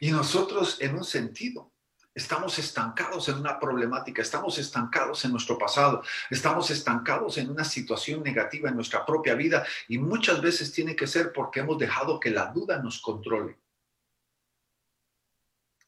Y 0.00 0.10
nosotros, 0.10 0.80
en 0.80 0.96
un 0.96 1.04
sentido, 1.04 1.72
Estamos 2.18 2.58
estancados 2.58 3.28
en 3.28 3.36
una 3.36 3.60
problemática, 3.60 4.22
estamos 4.22 4.58
estancados 4.58 5.24
en 5.24 5.30
nuestro 5.30 5.56
pasado, 5.56 6.02
estamos 6.28 6.68
estancados 6.68 7.38
en 7.38 7.48
una 7.48 7.62
situación 7.62 8.24
negativa 8.24 8.68
en 8.68 8.74
nuestra 8.74 9.06
propia 9.06 9.36
vida 9.36 9.64
y 9.86 9.98
muchas 9.98 10.42
veces 10.42 10.72
tiene 10.72 10.96
que 10.96 11.06
ser 11.06 11.32
porque 11.32 11.60
hemos 11.60 11.78
dejado 11.78 12.18
que 12.18 12.30
la 12.30 12.46
duda 12.46 12.82
nos 12.82 13.00
controle. 13.00 13.56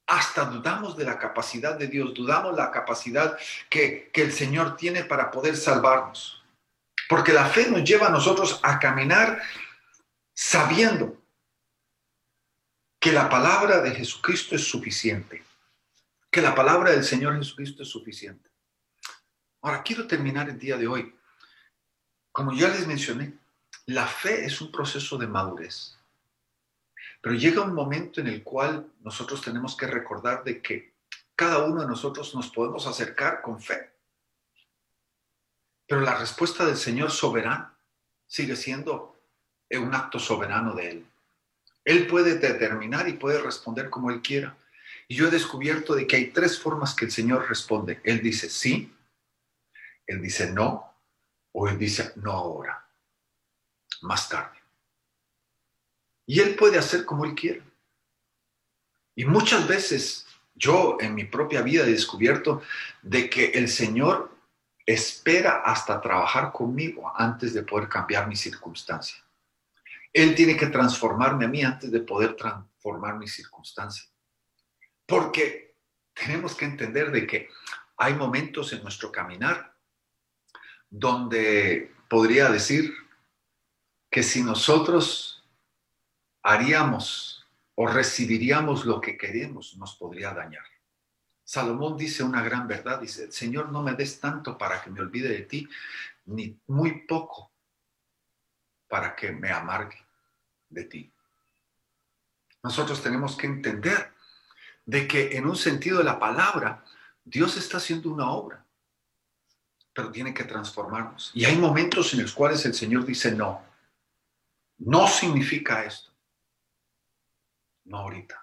Hasta 0.07 0.45
dudamos 0.45 0.97
de 0.97 1.05
la 1.05 1.19
capacidad 1.19 1.77
de 1.77 1.89
Dios, 1.89 2.15
dudamos 2.15 2.55
la 2.55 2.71
capacidad 2.71 3.37
que, 3.69 4.13
que 4.15 4.23
el 4.23 4.33
Señor 4.33 4.77
tiene 4.77 5.03
para 5.03 5.33
poder 5.33 5.57
salvarnos. 5.57 6.45
Porque 7.09 7.33
la 7.33 7.47
fe 7.47 7.69
nos 7.69 7.83
lleva 7.83 8.07
a 8.07 8.11
nosotros 8.11 8.61
a 8.63 8.79
caminar 8.79 9.43
sabiendo 10.33 11.21
que 13.01 13.11
la 13.11 13.29
palabra 13.29 13.81
de 13.81 13.91
Jesucristo 13.91 14.55
es 14.55 14.63
suficiente 14.63 15.50
que 16.31 16.41
la 16.41 16.55
palabra 16.55 16.93
del 16.93 17.05
Señor 17.05 17.37
Jesucristo 17.37 17.83
es 17.83 17.89
suficiente. 17.89 18.49
Ahora, 19.63 19.83
quiero 19.83 20.07
terminar 20.07 20.49
el 20.49 20.59
día 20.59 20.77
de 20.77 20.87
hoy. 20.87 21.15
Como 22.33 22.53
ya 22.53 22.69
les 22.69 22.87
mencioné, 22.87 23.35
la 23.87 24.07
fe 24.07 24.45
es 24.45 24.61
un 24.61 24.71
proceso 24.71 25.19
de 25.19 25.27
madurez. 25.27 25.99
Pero 27.21 27.35
llega 27.35 27.63
un 27.63 27.75
momento 27.75 28.21
en 28.21 28.29
el 28.29 28.43
cual 28.43 28.91
nosotros 29.01 29.43
tenemos 29.43 29.77
que 29.77 29.87
recordar 29.87 30.45
de 30.45 30.63
que 30.63 30.95
cada 31.35 31.65
uno 31.65 31.83
de 31.83 31.89
nosotros 31.89 32.35
nos 32.35 32.49
podemos 32.49 32.87
acercar 32.87 33.43
con 33.43 33.61
fe. 33.61 33.91
Pero 35.87 36.03
la 36.03 36.17
respuesta 36.17 36.65
del 36.65 36.77
Señor 36.77 37.11
soberano 37.11 37.75
sigue 38.27 38.55
siendo 38.55 39.17
un 39.71 39.95
acto 39.95 40.19
soberano 40.19 40.75
de 40.75 40.91
Él. 40.91 41.07
Él 41.85 42.07
puede 42.07 42.37
determinar 42.37 43.09
y 43.09 43.15
puede 43.15 43.43
responder 43.43 43.91
como 43.91 44.11
Él 44.11 44.23
quiera. 44.23 44.57
Y 45.11 45.17
yo 45.17 45.27
he 45.27 45.31
descubierto 45.33 45.97
de 45.97 46.07
que 46.07 46.15
hay 46.15 46.27
tres 46.29 46.61
formas 46.61 46.95
que 46.95 47.05
el 47.05 47.11
Señor 47.11 47.49
responde. 47.49 48.01
Él 48.05 48.23
dice 48.23 48.49
sí, 48.49 48.95
Él 50.07 50.23
dice 50.23 50.53
no, 50.53 50.95
o 51.51 51.67
Él 51.67 51.77
dice 51.77 52.13
no 52.15 52.31
ahora, 52.31 52.89
más 54.03 54.29
tarde. 54.29 54.57
Y 56.27 56.39
Él 56.39 56.55
puede 56.55 56.79
hacer 56.79 57.05
como 57.05 57.25
Él 57.25 57.35
quiere. 57.35 57.61
Y 59.17 59.25
muchas 59.25 59.67
veces 59.67 60.29
yo 60.55 60.97
en 61.01 61.17
mi 61.17 61.25
propia 61.25 61.63
vida 61.63 61.83
he 61.83 61.91
descubierto 61.91 62.63
de 63.03 63.29
que 63.29 63.47
el 63.47 63.69
Señor 63.69 64.33
espera 64.87 65.63
hasta 65.65 66.01
trabajar 66.01 66.53
conmigo 66.53 67.13
antes 67.17 67.53
de 67.53 67.65
poder 67.65 67.89
cambiar 67.89 68.29
mi 68.29 68.37
circunstancia. 68.37 69.21
Él 70.13 70.37
tiene 70.37 70.57
que 70.57 70.69
transformarme 70.69 71.47
a 71.47 71.49
mí 71.49 71.65
antes 71.65 71.91
de 71.91 71.99
poder 71.99 72.37
transformar 72.37 73.19
mi 73.19 73.27
circunstancia. 73.27 74.05
Porque 75.11 75.75
tenemos 76.15 76.55
que 76.55 76.67
entender 76.67 77.11
de 77.11 77.27
que 77.27 77.49
hay 77.97 78.15
momentos 78.15 78.73
en 78.73 78.85
nuestro 78.85 79.11
caminar 79.11 79.75
donde 80.89 81.93
podría 82.09 82.49
decir 82.49 82.95
que 84.09 84.23
si 84.23 84.45
nosotros 84.45 85.45
haríamos 86.45 87.45
o 87.75 87.89
recibiríamos 87.89 88.85
lo 88.85 89.01
que 89.01 89.19
queremos, 89.19 89.77
nos 89.77 89.97
podría 89.97 90.33
dañar. 90.33 90.65
Salomón 91.43 91.97
dice 91.97 92.23
una 92.23 92.43
gran 92.43 92.69
verdad, 92.69 93.01
dice, 93.01 93.33
Señor, 93.33 93.73
no 93.73 93.83
me 93.83 93.95
des 93.95 94.21
tanto 94.21 94.57
para 94.57 94.81
que 94.81 94.91
me 94.91 95.01
olvide 95.01 95.31
de 95.31 95.43
ti, 95.43 95.69
ni 96.27 96.57
muy 96.69 97.05
poco 97.07 97.51
para 98.87 99.17
que 99.17 99.33
me 99.33 99.51
amargue 99.51 99.99
de 100.69 100.85
ti. 100.85 101.13
Nosotros 102.63 103.03
tenemos 103.03 103.37
que 103.37 103.49
entender 103.49 104.20
de 104.87 105.07
que 105.07 105.37
en 105.37 105.47
un 105.47 105.57
sentido 105.57 105.99
de 105.99 106.05
la 106.05 106.19
palabra, 106.19 106.85
Dios 107.25 107.57
está 107.57 107.77
haciendo 107.77 108.11
una 108.11 108.31
obra, 108.31 108.65
pero 109.93 110.11
tiene 110.11 110.35
que 110.35 110.45
transformarnos. 110.45 111.31
Y 111.35 111.45
hay 111.45 111.57
momentos 111.57 112.13
en 112.15 112.23
los 112.23 112.33
cuales 112.33 112.65
el 112.67 112.75
Señor 112.75 113.05
dice, 113.05 113.33
no, 113.33 113.63
no 114.79 115.07
significa 115.07 115.85
esto. 115.85 116.11
No 117.85 117.99
ahorita. 117.99 118.37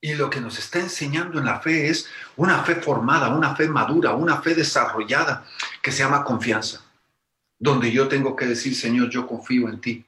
Y 0.00 0.14
lo 0.14 0.30
que 0.30 0.40
nos 0.40 0.58
está 0.58 0.78
enseñando 0.78 1.38
en 1.38 1.46
la 1.46 1.60
fe 1.60 1.88
es 1.88 2.08
una 2.36 2.62
fe 2.62 2.76
formada, 2.76 3.34
una 3.34 3.56
fe 3.56 3.68
madura, 3.68 4.14
una 4.14 4.40
fe 4.40 4.54
desarrollada 4.54 5.44
que 5.82 5.90
se 5.90 6.04
llama 6.04 6.24
confianza. 6.24 6.84
Donde 7.58 7.90
yo 7.90 8.06
tengo 8.06 8.36
que 8.36 8.46
decir, 8.46 8.76
Señor, 8.76 9.10
yo 9.10 9.26
confío 9.26 9.68
en 9.68 9.80
ti, 9.80 10.06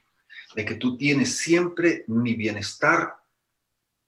de 0.54 0.64
que 0.64 0.76
tú 0.76 0.96
tienes 0.96 1.36
siempre 1.36 2.04
mi 2.06 2.34
bienestar 2.34 3.16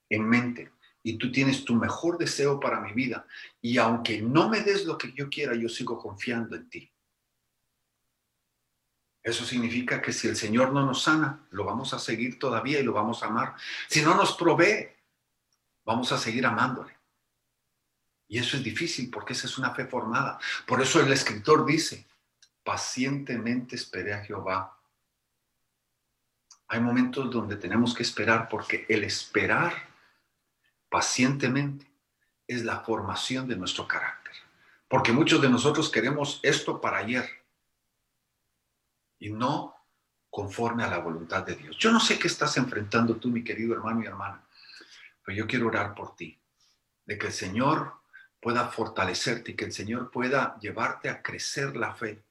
en 0.09 0.27
mente 0.27 0.72
y 1.03 1.17
tú 1.17 1.31
tienes 1.31 1.65
tu 1.65 1.75
mejor 1.75 2.17
deseo 2.17 2.59
para 2.59 2.79
mi 2.79 2.93
vida. 2.93 3.27
Y 3.61 3.77
aunque 3.77 4.21
no 4.21 4.49
me 4.49 4.61
des 4.61 4.85
lo 4.85 4.97
que 4.97 5.11
yo 5.11 5.29
quiera, 5.29 5.53
yo 5.53 5.67
sigo 5.67 5.99
confiando 5.99 6.55
en 6.55 6.69
ti. 6.69 6.89
Eso 9.21 9.45
significa 9.45 10.01
que 10.01 10.11
si 10.11 10.27
el 10.27 10.35
Señor 10.35 10.71
no 10.73 10.85
nos 10.85 11.03
sana, 11.03 11.45
lo 11.51 11.65
vamos 11.65 11.93
a 11.93 11.99
seguir 11.99 12.39
todavía 12.39 12.79
y 12.79 12.83
lo 12.83 12.93
vamos 12.93 13.21
a 13.21 13.27
amar. 13.27 13.55
Si 13.87 14.01
no 14.01 14.15
nos 14.15 14.35
provee, 14.35 14.89
vamos 15.85 16.11
a 16.11 16.17
seguir 16.17 16.45
amándole. 16.45 16.97
Y 18.27 18.39
eso 18.39 18.57
es 18.57 18.63
difícil 18.63 19.09
porque 19.09 19.33
esa 19.33 19.47
es 19.47 19.57
una 19.57 19.73
fe 19.75 19.85
formada. 19.85 20.39
Por 20.65 20.81
eso 20.81 21.01
el 21.01 21.11
escritor 21.11 21.65
dice, 21.65 22.07
pacientemente 22.63 23.75
esperé 23.75 24.13
a 24.13 24.23
Jehová. 24.23 24.77
Hay 26.67 26.79
momentos 26.79 27.29
donde 27.29 27.57
tenemos 27.57 27.93
que 27.93 28.03
esperar 28.03 28.49
porque 28.49 28.85
el 28.89 29.03
esperar 29.03 29.92
pacientemente 30.93 31.91
es 32.45 32.63
la 32.63 32.81
formación 32.81 33.47
de 33.47 33.55
nuestro 33.55 33.87
carácter. 33.87 34.31
Porque 34.87 35.11
muchos 35.11 35.41
de 35.41 35.49
nosotros 35.49 35.89
queremos 35.89 36.39
esto 36.43 36.79
para 36.79 36.99
ayer 36.99 37.27
y 39.17 39.31
no 39.31 39.75
conforme 40.29 40.83
a 40.83 40.87
la 40.87 40.99
voluntad 40.99 41.43
de 41.43 41.55
Dios. 41.55 41.77
Yo 41.79 41.91
no 41.91 41.99
sé 41.99 42.19
qué 42.19 42.27
estás 42.27 42.57
enfrentando 42.57 43.15
tú, 43.15 43.29
mi 43.29 43.43
querido 43.43 43.73
hermano 43.73 44.03
y 44.03 44.05
hermana, 44.05 44.43
pero 45.25 45.35
yo 45.35 45.47
quiero 45.47 45.65
orar 45.65 45.95
por 45.95 46.15
ti, 46.15 46.39
de 47.05 47.17
que 47.17 47.25
el 47.25 47.33
Señor 47.33 47.93
pueda 48.39 48.67
fortalecerte 48.67 49.53
y 49.53 49.55
que 49.55 49.65
el 49.65 49.73
Señor 49.73 50.11
pueda 50.11 50.59
llevarte 50.59 51.09
a 51.09 51.23
crecer 51.23 51.75
la 51.75 51.95
fe 51.95 52.21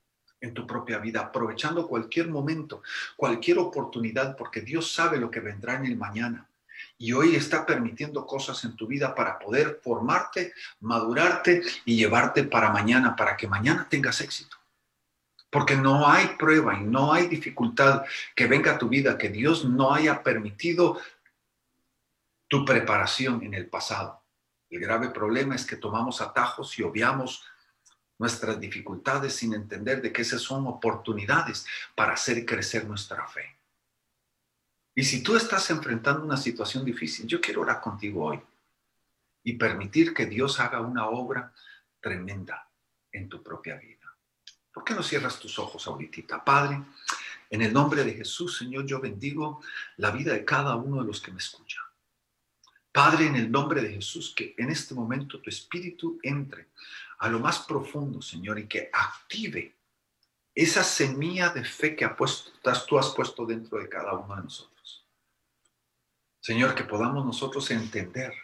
en 0.40 0.54
tu 0.54 0.68
propia 0.68 0.98
vida, 0.98 1.18
aprovechando 1.18 1.88
cualquier 1.88 2.28
momento, 2.28 2.84
cualquier 3.16 3.58
oportunidad, 3.58 4.36
porque 4.36 4.60
Dios 4.60 4.94
sabe 4.94 5.18
lo 5.18 5.32
que 5.32 5.40
vendrá 5.40 5.74
en 5.74 5.86
el 5.86 5.96
mañana 5.96 6.48
y 7.02 7.12
hoy 7.14 7.34
está 7.34 7.66
permitiendo 7.66 8.24
cosas 8.24 8.62
en 8.62 8.76
tu 8.76 8.86
vida 8.86 9.12
para 9.12 9.36
poder 9.36 9.80
formarte, 9.82 10.54
madurarte 10.78 11.60
y 11.84 11.96
llevarte 11.96 12.44
para 12.44 12.70
mañana, 12.70 13.16
para 13.16 13.36
que 13.36 13.48
mañana 13.48 13.88
tengas 13.90 14.20
éxito. 14.20 14.56
Porque 15.50 15.74
no 15.74 16.08
hay 16.08 16.28
prueba 16.38 16.78
y 16.78 16.84
no 16.84 17.12
hay 17.12 17.26
dificultad 17.26 18.04
que 18.36 18.46
venga 18.46 18.74
a 18.74 18.78
tu 18.78 18.88
vida 18.88 19.18
que 19.18 19.30
Dios 19.30 19.64
no 19.64 19.92
haya 19.92 20.22
permitido 20.22 21.00
tu 22.46 22.64
preparación 22.64 23.42
en 23.42 23.54
el 23.54 23.66
pasado. 23.66 24.22
El 24.70 24.78
grave 24.78 25.10
problema 25.10 25.56
es 25.56 25.66
que 25.66 25.74
tomamos 25.74 26.20
atajos 26.20 26.78
y 26.78 26.84
obviamos 26.84 27.42
nuestras 28.16 28.60
dificultades 28.60 29.34
sin 29.34 29.54
entender 29.54 30.02
de 30.02 30.12
que 30.12 30.22
esas 30.22 30.40
son 30.40 30.68
oportunidades 30.68 31.66
para 31.96 32.12
hacer 32.12 32.46
crecer 32.46 32.86
nuestra 32.86 33.26
fe. 33.26 33.56
Y 34.94 35.04
si 35.04 35.22
tú 35.22 35.36
estás 35.36 35.70
enfrentando 35.70 36.24
una 36.24 36.36
situación 36.36 36.84
difícil, 36.84 37.26
yo 37.26 37.40
quiero 37.40 37.62
orar 37.62 37.80
contigo 37.80 38.26
hoy 38.26 38.40
y 39.42 39.54
permitir 39.54 40.12
que 40.12 40.26
Dios 40.26 40.60
haga 40.60 40.80
una 40.80 41.06
obra 41.06 41.52
tremenda 42.00 42.68
en 43.10 43.28
tu 43.28 43.42
propia 43.42 43.76
vida. 43.76 44.14
¿Por 44.72 44.84
qué 44.84 44.94
no 44.94 45.02
cierras 45.02 45.38
tus 45.38 45.58
ojos 45.58 45.86
ahorita? 45.86 46.44
Padre, 46.44 46.82
en 47.50 47.62
el 47.62 47.72
nombre 47.72 48.04
de 48.04 48.14
Jesús, 48.14 48.58
Señor, 48.58 48.86
yo 48.86 49.00
bendigo 49.00 49.62
la 49.96 50.10
vida 50.10 50.32
de 50.32 50.44
cada 50.44 50.76
uno 50.76 51.00
de 51.02 51.06
los 51.06 51.20
que 51.20 51.32
me 51.32 51.38
escuchan. 51.38 51.84
Padre, 52.90 53.26
en 53.26 53.36
el 53.36 53.50
nombre 53.50 53.80
de 53.80 53.92
Jesús, 53.94 54.34
que 54.36 54.54
en 54.58 54.70
este 54.70 54.94
momento 54.94 55.40
tu 55.40 55.48
espíritu 55.48 56.18
entre 56.22 56.68
a 57.18 57.28
lo 57.28 57.40
más 57.40 57.60
profundo, 57.60 58.20
Señor, 58.20 58.58
y 58.58 58.66
que 58.66 58.90
active 58.92 59.74
esa 60.54 60.84
semilla 60.84 61.48
de 61.48 61.64
fe 61.64 61.96
que 61.96 62.06
tú 62.86 62.98
has 62.98 63.10
puesto 63.14 63.46
dentro 63.46 63.78
de 63.78 63.88
cada 63.88 64.12
uno 64.14 64.36
de 64.36 64.42
nosotros. 64.42 64.71
Señor, 66.42 66.74
que 66.74 66.82
podamos 66.82 67.24
nosotros 67.24 67.70
entender 67.70 68.34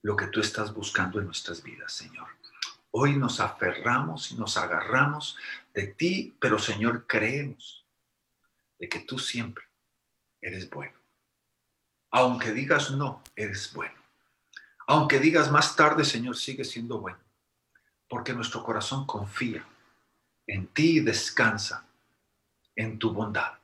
lo 0.00 0.16
que 0.16 0.28
tú 0.28 0.40
estás 0.40 0.72
buscando 0.72 1.20
en 1.20 1.26
nuestras 1.26 1.62
vidas, 1.62 1.92
Señor. 1.92 2.28
Hoy 2.92 3.14
nos 3.18 3.40
aferramos 3.40 4.32
y 4.32 4.36
nos 4.36 4.56
agarramos 4.56 5.36
de 5.74 5.88
ti, 5.88 6.34
pero 6.40 6.58
Señor, 6.58 7.06
creemos 7.06 7.84
de 8.78 8.88
que 8.88 9.00
tú 9.00 9.18
siempre 9.18 9.64
eres 10.40 10.70
bueno. 10.70 10.94
Aunque 12.10 12.52
digas 12.52 12.90
no, 12.92 13.22
eres 13.36 13.74
bueno. 13.74 14.00
Aunque 14.86 15.18
digas 15.18 15.50
más 15.50 15.76
tarde, 15.76 16.06
Señor, 16.06 16.38
sigue 16.38 16.64
siendo 16.64 17.00
bueno. 17.00 17.18
Porque 18.08 18.32
nuestro 18.32 18.64
corazón 18.64 19.04
confía 19.04 19.62
en 20.46 20.68
ti 20.68 20.96
y 20.96 21.00
descansa 21.00 21.86
en 22.74 22.98
tu 22.98 23.12
bondad. 23.12 23.58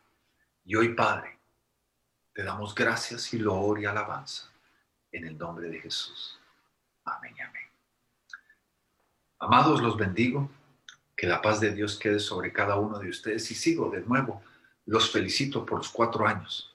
Y 0.62 0.76
hoy, 0.76 0.92
Padre, 0.92 1.39
te 2.40 2.46
damos 2.46 2.74
gracias 2.74 3.35
y 3.35 3.38
loor 3.38 3.83
y 3.83 3.85
alabanza 3.85 4.50
en 5.12 5.26
el 5.26 5.37
nombre 5.37 5.68
de 5.68 5.79
Jesús. 5.79 6.40
Amén 7.05 7.35
y 7.37 7.40
amén. 7.42 7.68
Amados, 9.40 9.83
los 9.83 9.94
bendigo. 9.94 10.50
Que 11.14 11.26
la 11.26 11.42
paz 11.42 11.61
de 11.61 11.70
Dios 11.70 11.98
quede 11.98 12.18
sobre 12.18 12.50
cada 12.50 12.76
uno 12.76 12.98
de 12.98 13.11
ustedes. 13.11 13.50
Y 13.50 13.55
sigo 13.55 13.90
de 13.90 14.00
nuevo, 14.00 14.42
los 14.87 15.12
felicito 15.12 15.66
por 15.66 15.81
los 15.81 15.90
cuatro 15.90 16.26
años 16.26 16.74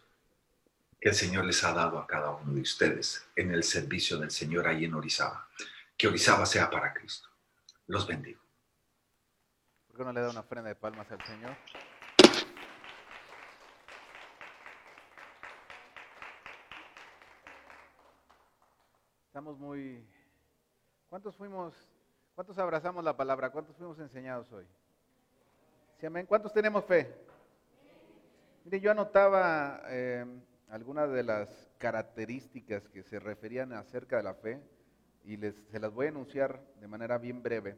que 1.02 1.10
el 1.10 1.16
Señor 1.16 1.46
les 1.46 1.64
ha 1.64 1.74
dado 1.74 1.98
a 1.98 2.06
cada 2.06 2.30
uno 2.30 2.54
de 2.54 2.62
ustedes 2.62 3.26
en 3.36 3.50
el 3.50 3.64
servicio 3.64 4.20
del 4.20 4.30
Señor 4.30 4.68
ahí 4.68 4.86
en 4.86 4.94
Orizaba. 4.94 5.48
Que 5.98 6.08
Orizaba 6.08 6.46
sea 6.46 6.70
para 6.70 6.94
Cristo. 6.94 7.28
Los 7.88 8.06
bendigo. 8.06 8.40
¿Por 9.88 9.98
qué 9.98 10.04
no 10.04 10.14
le 10.14 10.22
da 10.22 10.30
una 10.30 10.42
ofrenda 10.42 10.70
de 10.70 10.76
palmas 10.76 11.12
al 11.12 11.26
Señor? 11.26 11.58
Estamos 19.36 19.60
muy... 19.60 20.02
¿Cuántos 21.10 21.36
fuimos, 21.36 21.76
cuántos 22.36 22.58
abrazamos 22.58 23.04
la 23.04 23.18
palabra? 23.18 23.50
¿Cuántos 23.50 23.76
fuimos 23.76 24.00
enseñados 24.00 24.50
hoy? 24.54 24.64
¿Sí? 26.00 26.08
¿Cuántos 26.26 26.54
tenemos 26.54 26.86
fe? 26.86 27.14
Mire, 28.64 28.80
yo 28.80 28.92
anotaba 28.92 29.82
eh, 29.88 30.26
algunas 30.70 31.12
de 31.12 31.24
las 31.24 31.70
características 31.80 32.88
que 32.88 33.04
se 33.04 33.20
referían 33.20 33.74
acerca 33.74 34.16
de 34.16 34.24
la 34.24 34.36
fe 34.36 34.62
y 35.26 35.36
les, 35.36 35.54
se 35.70 35.82
las 35.82 35.92
voy 35.92 36.06
a 36.06 36.10
enunciar 36.10 36.62
de 36.80 36.88
manera 36.88 37.18
bien 37.18 37.44
breve. 37.44 37.76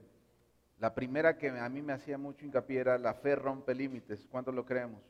La 0.77 0.93
primera 0.93 1.39
que 1.39 1.49
a 1.49 1.69
mí 1.69 1.81
me 1.81 1.93
hacía 1.93 2.19
mucho 2.19 2.45
hincapié 2.45 2.81
era 2.81 2.99
la 2.99 3.15
fe 3.15 3.35
rompe 3.35 3.73
límites. 3.73 4.27
¿Cuántos 4.29 4.53
lo 4.53 4.63
creemos? 4.63 5.01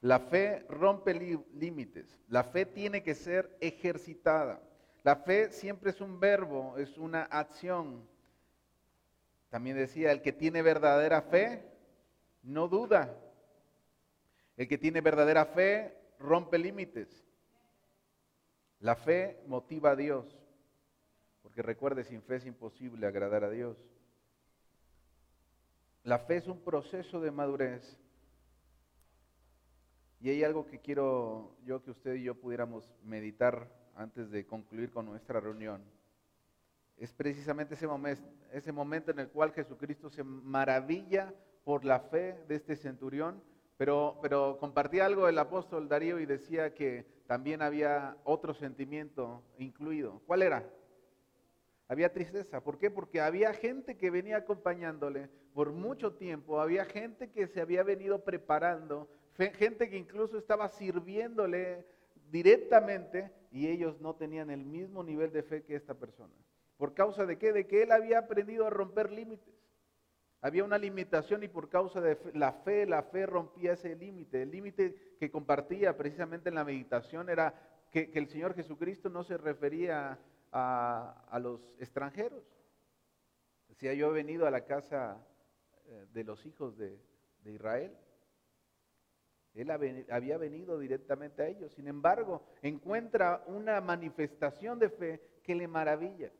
La 0.00 0.18
fe 0.18 0.66
rompe 0.68 1.14
límites. 1.54 2.18
La 2.26 2.42
fe 2.42 2.66
tiene 2.66 3.04
que 3.04 3.14
ser 3.14 3.56
ejercitada. 3.60 4.60
La 5.02 5.16
fe 5.16 5.50
siempre 5.50 5.90
es 5.90 6.00
un 6.00 6.20
verbo, 6.20 6.76
es 6.76 6.98
una 6.98 7.22
acción. 7.22 8.06
También 9.48 9.76
decía, 9.76 10.12
el 10.12 10.22
que 10.22 10.32
tiene 10.32 10.62
verdadera 10.62 11.22
fe, 11.22 11.64
no 12.42 12.68
duda. 12.68 13.16
El 14.56 14.68
que 14.68 14.78
tiene 14.78 15.00
verdadera 15.00 15.46
fe 15.46 15.96
rompe 16.18 16.58
límites. 16.58 17.24
La 18.80 18.94
fe 18.94 19.42
motiva 19.46 19.90
a 19.90 19.96
Dios, 19.96 20.38
porque 21.42 21.62
recuerde, 21.62 22.04
sin 22.04 22.22
fe 22.22 22.36
es 22.36 22.46
imposible 22.46 23.06
agradar 23.06 23.44
a 23.44 23.50
Dios. 23.50 23.76
La 26.02 26.18
fe 26.18 26.36
es 26.36 26.46
un 26.46 26.60
proceso 26.60 27.20
de 27.20 27.30
madurez. 27.30 27.98
Y 30.20 30.30
hay 30.30 30.44
algo 30.44 30.66
que 30.66 30.80
quiero 30.80 31.56
yo 31.64 31.82
que 31.82 31.90
usted 31.90 32.14
y 32.14 32.24
yo 32.24 32.34
pudiéramos 32.34 32.90
meditar 33.02 33.79
antes 33.96 34.30
de 34.30 34.46
concluir 34.46 34.90
con 34.90 35.06
nuestra 35.06 35.40
reunión, 35.40 35.82
es 36.96 37.12
precisamente 37.12 37.74
ese 37.74 37.86
momento, 37.86 38.22
ese 38.52 38.72
momento 38.72 39.10
en 39.10 39.20
el 39.20 39.28
cual 39.28 39.52
Jesucristo 39.52 40.10
se 40.10 40.22
maravilla 40.22 41.32
por 41.64 41.84
la 41.84 42.00
fe 42.00 42.38
de 42.46 42.56
este 42.56 42.76
centurión, 42.76 43.42
pero, 43.76 44.18
pero 44.20 44.58
compartía 44.60 45.06
algo 45.06 45.26
el 45.26 45.38
apóstol 45.38 45.88
Darío 45.88 46.18
y 46.18 46.26
decía 46.26 46.74
que 46.74 47.06
también 47.26 47.62
había 47.62 48.16
otro 48.24 48.52
sentimiento 48.52 49.42
incluido. 49.56 50.20
¿Cuál 50.26 50.42
era? 50.42 50.68
Había 51.88 52.12
tristeza. 52.12 52.62
¿Por 52.62 52.78
qué? 52.78 52.90
Porque 52.90 53.20
había 53.20 53.52
gente 53.54 53.96
que 53.96 54.10
venía 54.10 54.36
acompañándole 54.36 55.28
por 55.54 55.72
mucho 55.72 56.12
tiempo, 56.12 56.60
había 56.60 56.84
gente 56.84 57.30
que 57.30 57.46
se 57.48 57.60
había 57.60 57.82
venido 57.82 58.22
preparando, 58.22 59.08
gente 59.54 59.88
que 59.88 59.96
incluso 59.96 60.38
estaba 60.38 60.68
sirviéndole 60.68 61.86
directamente 62.30 63.32
y 63.50 63.68
ellos 63.68 64.00
no 64.00 64.14
tenían 64.14 64.50
el 64.50 64.64
mismo 64.64 65.02
nivel 65.02 65.32
de 65.32 65.42
fe 65.42 65.62
que 65.64 65.74
esta 65.74 65.94
persona. 65.94 66.34
¿Por 66.76 66.94
causa 66.94 67.26
de 67.26 67.36
qué? 67.36 67.52
De 67.52 67.66
que 67.66 67.82
él 67.82 67.92
había 67.92 68.20
aprendido 68.20 68.66
a 68.66 68.70
romper 68.70 69.10
límites. 69.10 69.54
Había 70.40 70.64
una 70.64 70.78
limitación 70.78 71.42
y 71.42 71.48
por 71.48 71.68
causa 71.68 72.00
de 72.00 72.16
la 72.32 72.52
fe, 72.52 72.86
la 72.86 73.02
fe 73.02 73.26
rompía 73.26 73.72
ese 73.72 73.94
límite. 73.94 74.42
El 74.42 74.50
límite 74.50 75.14
que 75.18 75.30
compartía 75.30 75.96
precisamente 75.96 76.48
en 76.48 76.54
la 76.54 76.64
meditación 76.64 77.28
era 77.28 77.54
que, 77.90 78.10
el 78.14 78.28
Señor 78.28 78.54
Jesucristo 78.54 79.10
no 79.10 79.22
se 79.24 79.36
refería 79.36 80.18
a, 80.52 81.38
los 81.42 81.60
extranjeros. 81.78 82.42
Decía, 83.68 83.92
yo 83.92 84.10
he 84.10 84.14
venido 84.14 84.46
a 84.46 84.50
la 84.50 84.64
casa 84.64 85.18
eh, 85.86 86.06
de 86.12 86.24
los 86.24 86.46
hijos 86.46 86.78
de, 86.78 86.98
de 87.42 87.52
Israel. 87.52 87.94
Él 89.54 89.70
había 89.70 90.38
venido 90.38 90.78
directamente 90.78 91.42
a 91.42 91.48
ellos. 91.48 91.72
Sin 91.72 91.88
embargo, 91.88 92.42
encuentra 92.62 93.42
una 93.46 93.80
manifestación 93.80 94.78
de 94.78 94.90
fe 94.90 95.20
que 95.42 95.54
le 95.54 95.66
maravilla. 95.66 96.30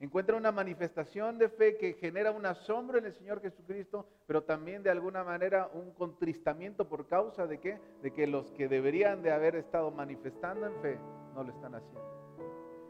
Encuentra 0.00 0.36
una 0.36 0.50
manifestación 0.50 1.38
de 1.38 1.48
fe 1.48 1.76
que 1.76 1.94
genera 1.94 2.32
un 2.32 2.44
asombro 2.46 2.98
en 2.98 3.06
el 3.06 3.14
Señor 3.14 3.40
Jesucristo, 3.40 4.06
pero 4.26 4.42
también 4.42 4.82
de 4.82 4.90
alguna 4.90 5.22
manera 5.22 5.70
un 5.72 5.92
contristamiento 5.92 6.88
por 6.88 7.06
causa 7.06 7.46
de 7.46 7.60
qué? 7.60 7.78
De 8.02 8.10
que 8.10 8.26
los 8.26 8.50
que 8.52 8.68
deberían 8.68 9.22
de 9.22 9.30
haber 9.30 9.56
estado 9.56 9.90
manifestando 9.90 10.66
en 10.66 10.74
fe 10.80 10.98
no 11.34 11.44
lo 11.44 11.52
están 11.52 11.74
haciendo. 11.74 12.02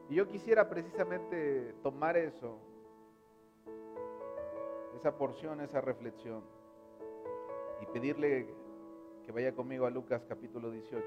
Y 0.08 0.14
yo 0.14 0.28
quisiera 0.28 0.68
precisamente 0.68 1.74
tomar 1.82 2.16
eso, 2.16 2.58
esa 4.96 5.16
porción, 5.16 5.60
esa 5.60 5.80
reflexión, 5.80 6.42
y 7.80 7.86
pedirle 7.86 8.63
que 9.24 9.32
vaya 9.32 9.52
conmigo 9.52 9.86
a 9.86 9.90
Lucas 9.90 10.24
capítulo 10.28 10.70
18. 10.70 11.02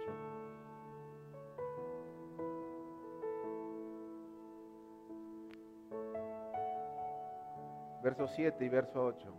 Verso 8.03 8.27
7 8.27 8.63
y 8.63 8.69
verso 8.69 9.05
8. 9.05 9.33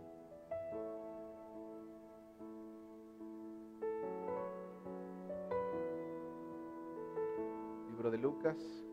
Libro 7.89 8.11
de 8.11 8.17
Lucas. 8.17 8.88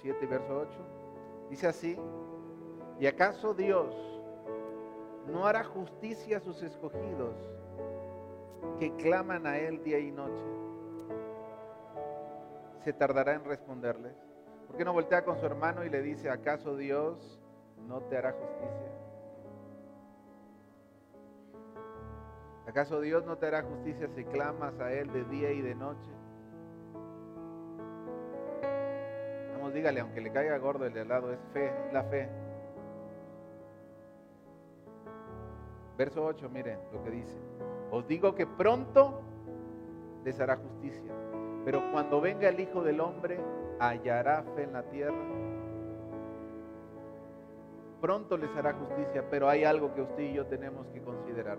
7 0.00 0.18
y 0.22 0.26
verso 0.26 0.58
8. 0.58 0.70
Dice 1.50 1.66
así, 1.66 1.98
¿y 2.98 3.06
acaso 3.06 3.54
Dios 3.54 3.94
no 5.26 5.46
hará 5.46 5.64
justicia 5.64 6.38
a 6.38 6.40
sus 6.40 6.62
escogidos 6.62 7.34
que 8.78 8.94
claman 8.96 9.46
a 9.46 9.58
Él 9.58 9.82
día 9.82 9.98
y 9.98 10.10
noche? 10.10 10.44
¿Se 12.84 12.92
tardará 12.92 13.34
en 13.34 13.44
responderles? 13.44 14.14
¿Por 14.66 14.76
qué 14.76 14.84
no 14.84 14.92
voltea 14.92 15.24
con 15.24 15.38
su 15.38 15.46
hermano 15.46 15.84
y 15.84 15.90
le 15.90 16.02
dice, 16.02 16.30
¿acaso 16.30 16.76
Dios 16.76 17.40
no 17.86 18.00
te 18.02 18.16
hará 18.16 18.32
justicia? 18.32 18.92
¿Acaso 22.66 23.00
Dios 23.00 23.24
no 23.24 23.38
te 23.38 23.46
hará 23.46 23.62
justicia 23.62 24.08
si 24.08 24.24
clamas 24.24 24.78
a 24.80 24.92
Él 24.92 25.12
de 25.12 25.24
día 25.24 25.52
y 25.52 25.62
de 25.62 25.74
noche? 25.74 26.10
Dígale, 29.76 30.00
aunque 30.00 30.22
le 30.22 30.32
caiga 30.32 30.56
gordo 30.56 30.86
el 30.86 30.94
de 30.94 31.02
al 31.02 31.08
lado, 31.08 31.30
es 31.32 31.38
fe, 31.52 31.70
la 31.92 32.02
fe. 32.04 32.28
Verso 35.98 36.24
8, 36.24 36.48
mire 36.48 36.78
lo 36.92 37.02
que 37.04 37.10
dice. 37.10 37.38
Os 37.90 38.08
digo 38.08 38.34
que 38.34 38.46
pronto 38.46 39.20
les 40.24 40.40
hará 40.40 40.56
justicia, 40.56 41.12
pero 41.64 41.82
cuando 41.92 42.22
venga 42.22 42.48
el 42.48 42.58
Hijo 42.58 42.82
del 42.82 43.00
Hombre, 43.00 43.38
hallará 43.78 44.44
fe 44.54 44.62
en 44.62 44.72
la 44.72 44.82
tierra. 44.84 45.24
Pronto 48.00 48.38
les 48.38 48.54
hará 48.56 48.72
justicia, 48.72 49.24
pero 49.30 49.48
hay 49.48 49.64
algo 49.64 49.94
que 49.94 50.00
usted 50.00 50.22
y 50.22 50.32
yo 50.34 50.46
tenemos 50.46 50.86
que 50.88 51.02
considerar. 51.02 51.58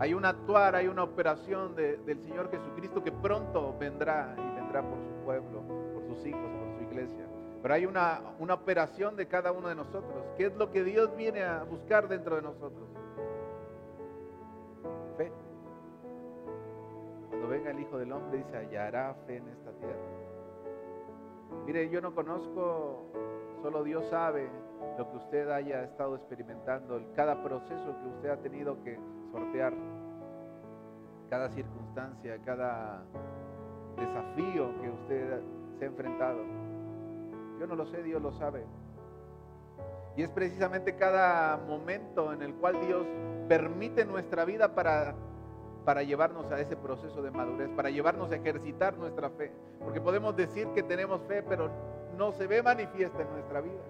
Hay 0.00 0.14
un 0.14 0.24
actuar, 0.24 0.74
hay 0.74 0.88
una 0.88 1.04
operación 1.04 1.76
del 1.76 2.20
Señor 2.22 2.50
Jesucristo 2.50 3.04
que 3.04 3.12
pronto 3.12 3.76
vendrá 3.78 4.34
y 4.36 4.56
vendrá 4.56 4.82
por 4.82 4.98
su 4.98 5.24
pueblo, 5.24 5.62
por 5.94 6.04
sus 6.06 6.26
hijos, 6.26 6.40
por 6.40 6.76
su 6.76 6.82
iglesia. 6.82 7.28
Pero 7.62 7.74
hay 7.74 7.86
una, 7.86 8.20
una 8.40 8.54
operación 8.54 9.14
de 9.14 9.26
cada 9.26 9.52
uno 9.52 9.68
de 9.68 9.76
nosotros. 9.76 10.24
¿Qué 10.36 10.46
es 10.46 10.56
lo 10.56 10.72
que 10.72 10.82
Dios 10.82 11.14
viene 11.16 11.44
a 11.44 11.62
buscar 11.62 12.08
dentro 12.08 12.34
de 12.34 12.42
nosotros? 12.42 12.88
Fe. 15.16 15.30
Cuando 17.28 17.48
venga 17.48 17.70
el 17.70 17.78
Hijo 17.78 17.98
del 17.98 18.12
Hombre 18.12 18.38
dice, 18.38 18.56
hallará 18.56 19.14
fe 19.26 19.36
en 19.36 19.48
esta 19.48 19.70
tierra. 19.72 20.22
Mire, 21.64 21.88
yo 21.88 22.00
no 22.00 22.12
conozco, 22.12 23.06
solo 23.62 23.84
Dios 23.84 24.04
sabe 24.10 24.50
lo 24.98 25.08
que 25.10 25.16
usted 25.18 25.48
haya 25.50 25.84
estado 25.84 26.16
experimentando, 26.16 27.00
cada 27.14 27.40
proceso 27.44 27.94
que 28.02 28.08
usted 28.08 28.30
ha 28.30 28.36
tenido 28.38 28.82
que 28.82 28.98
sortear, 29.30 29.72
cada 31.30 31.48
circunstancia, 31.50 32.38
cada 32.44 33.04
desafío 33.96 34.80
que 34.80 34.90
usted 34.90 35.40
se 35.78 35.84
ha 35.84 35.88
enfrentado. 35.88 36.61
Yo 37.62 37.68
no 37.68 37.76
lo 37.76 37.86
sé, 37.86 38.02
Dios 38.02 38.20
lo 38.20 38.32
sabe. 38.32 38.64
Y 40.16 40.24
es 40.24 40.30
precisamente 40.30 40.96
cada 40.96 41.56
momento 41.58 42.32
en 42.32 42.42
el 42.42 42.54
cual 42.54 42.84
Dios 42.84 43.06
permite 43.46 44.04
nuestra 44.04 44.44
vida 44.44 44.74
para, 44.74 45.14
para 45.84 46.02
llevarnos 46.02 46.50
a 46.50 46.58
ese 46.58 46.76
proceso 46.76 47.22
de 47.22 47.30
madurez, 47.30 47.70
para 47.76 47.88
llevarnos 47.90 48.32
a 48.32 48.34
ejercitar 48.34 48.98
nuestra 48.98 49.30
fe. 49.30 49.52
Porque 49.78 50.00
podemos 50.00 50.34
decir 50.34 50.66
que 50.74 50.82
tenemos 50.82 51.20
fe, 51.28 51.44
pero 51.44 51.70
no 52.18 52.32
se 52.32 52.48
ve 52.48 52.64
manifiesta 52.64 53.22
en 53.22 53.30
nuestra 53.30 53.60
vida. 53.60 53.80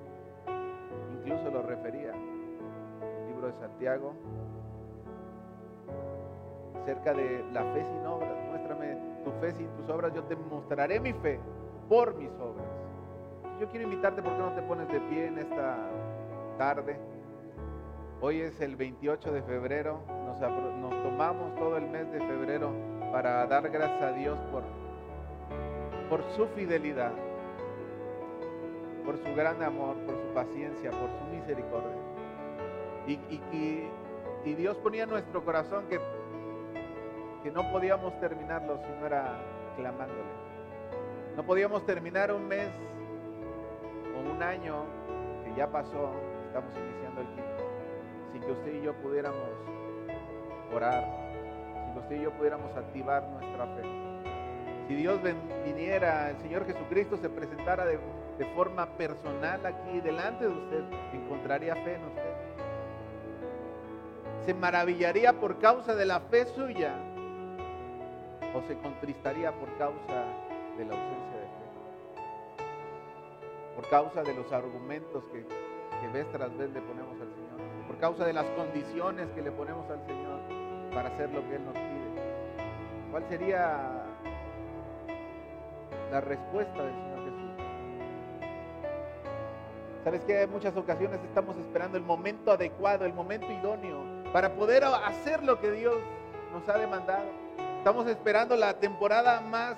Incluso 1.15 1.51
lo 1.51 1.63
refería 1.63 2.13
el 2.13 3.27
libro 3.29 3.47
de 3.47 3.55
Santiago 3.55 4.13
acerca 6.83 7.15
de 7.15 7.43
la 7.55 7.65
fe 7.73 7.87
sin 7.87 8.05
obras. 8.05 8.37
Muéstrame 8.51 8.99
tu 9.25 9.33
fe 9.41 9.53
sin 9.53 9.69
tus 9.77 9.89
obras, 9.89 10.13
yo 10.13 10.25
te 10.25 10.37
mostraré 10.37 11.01
mi 11.01 11.15
fe 11.15 11.41
por 11.89 12.15
mis 12.17 12.33
obras 12.33 12.82
yo 13.63 13.69
quiero 13.69 13.85
invitarte, 13.85 14.21
¿por 14.21 14.33
qué 14.33 14.39
no 14.41 14.53
te 14.55 14.63
pones 14.63 14.89
de 14.89 14.99
pie 15.03 15.27
en 15.29 15.39
esta 15.39 15.79
tarde? 16.59 16.99
Hoy 18.21 18.41
es 18.41 18.61
el 18.61 18.75
28 18.75 19.31
de 19.31 19.41
febrero, 19.43 20.01
nos, 20.27 20.41
tomamos 21.05 21.55
todo 21.55 21.77
el 21.77 21.87
mes 21.87 22.11
de 22.11 22.19
febrero 22.19 22.73
para 23.13 23.47
dar 23.47 23.71
gracias 23.71 24.03
a 24.03 24.11
Dios 24.15 24.37
por, 24.51 24.65
por 26.11 26.25
su 26.33 26.49
fidelidad, 26.57 27.13
por 29.05 29.17
su 29.19 29.33
gran 29.37 29.63
amor, 29.63 29.95
por 30.07 30.17
su 30.17 30.35
paciencia, 30.35 30.91
por 30.91 31.11
su 31.21 31.25
misericordia. 31.33 31.97
Y, 33.07 33.21
y 34.45 34.55
Dios 34.55 34.77
ponía 34.79 35.05
en 35.05 35.11
nuestro 35.11 35.45
corazón 35.45 35.85
que, 35.89 36.01
que 37.45 37.53
no 37.53 37.71
podíamos 37.71 38.19
terminarlo 38.19 38.77
si 38.79 38.91
no 38.99 39.07
era 39.07 39.37
clamándole. 39.77 40.33
No 41.37 41.45
podíamos 41.45 41.87
terminar 41.87 42.33
un 42.33 42.49
mes 42.49 42.69
un 44.27 44.43
año 44.43 44.85
que 45.45 45.55
ya 45.55 45.67
pasó, 45.71 46.13
estamos 46.47 46.73
iniciando 46.77 47.21
el 47.21 47.27
quinto, 47.29 47.65
sin 48.33 48.43
que 48.43 48.53
usted 48.53 48.75
y 48.75 48.83
yo 48.83 48.95
pudiéramos 48.95 49.49
orar, 50.75 51.05
sin 51.85 51.93
que 51.93 51.99
usted 51.99 52.17
y 52.17 52.23
yo 52.23 52.31
pudiéramos 52.33 52.77
activar 52.77 53.29
nuestra 53.29 53.67
fe. 53.67 53.83
Si 54.89 54.95
Dios 54.95 55.21
viniera, 55.65 56.31
el 56.31 56.39
Señor 56.39 56.67
Jesucristo 56.67 57.17
se 57.17 57.29
presentara 57.29 57.85
de, 57.85 57.99
de 58.39 58.45
forma 58.55 58.87
personal 58.97 59.65
aquí 59.65 60.01
delante 60.01 60.45
de 60.45 60.51
usted, 60.51 60.85
encontraría 61.13 61.75
fe 61.77 61.95
en 61.95 62.05
usted. 62.05 62.33
Se 64.45 64.55
maravillaría 64.55 65.33
por 65.35 65.59
causa 65.59 65.95
de 65.95 66.05
la 66.05 66.21
fe 66.21 66.47
suya 66.47 66.95
o 68.55 68.61
se 68.67 68.77
contristaría 68.79 69.53
por 69.53 69.69
causa 69.79 70.25
de 70.77 70.85
la 70.85 70.95
ausencia 70.95 71.32
por 73.83 73.91
causa 73.91 74.23
de 74.23 74.33
los 74.33 74.53
argumentos 74.53 75.25
que, 75.33 75.45
vez 76.09 76.31
tras 76.31 76.57
vez 76.57 76.71
le 76.71 76.81
ponemos 76.83 77.21
al 77.21 77.29
Señor, 77.35 77.87
por 77.89 77.99
causa 77.99 78.25
de 78.25 78.33
las 78.33 78.47
condiciones 78.51 79.29
que 79.35 79.43
le 79.43 79.51
ponemos 79.51 79.91
al 79.91 80.01
Señor 80.07 80.41
para 80.95 81.09
hacer 81.09 81.31
lo 81.31 81.41
que 81.49 81.57
Él 81.57 81.65
nos 81.65 81.75
pide. 81.75 82.63
¿Cuál 83.11 83.25
sería 83.29 84.05
la 86.13 86.21
respuesta 86.21 86.81
del 86.81 86.95
Señor 86.95 87.25
Jesús? 87.25 87.51
Sabes 90.05 90.25
que 90.25 90.43
en 90.43 90.51
muchas 90.51 90.77
ocasiones 90.77 91.19
estamos 91.25 91.57
esperando 91.57 91.97
el 91.99 92.05
momento 92.05 92.53
adecuado, 92.53 93.05
el 93.05 93.15
momento 93.15 93.51
idóneo, 93.51 94.05
para 94.33 94.55
poder 94.55 94.85
hacer 94.85 95.43
lo 95.43 95.61
que 95.61 95.73
Dios 95.73 95.97
nos 96.53 96.69
ha 96.69 96.79
demandado. 96.79 97.25
Estamos 97.79 98.07
esperando 98.07 98.55
la 98.55 98.79
temporada 98.79 99.41
más 99.41 99.77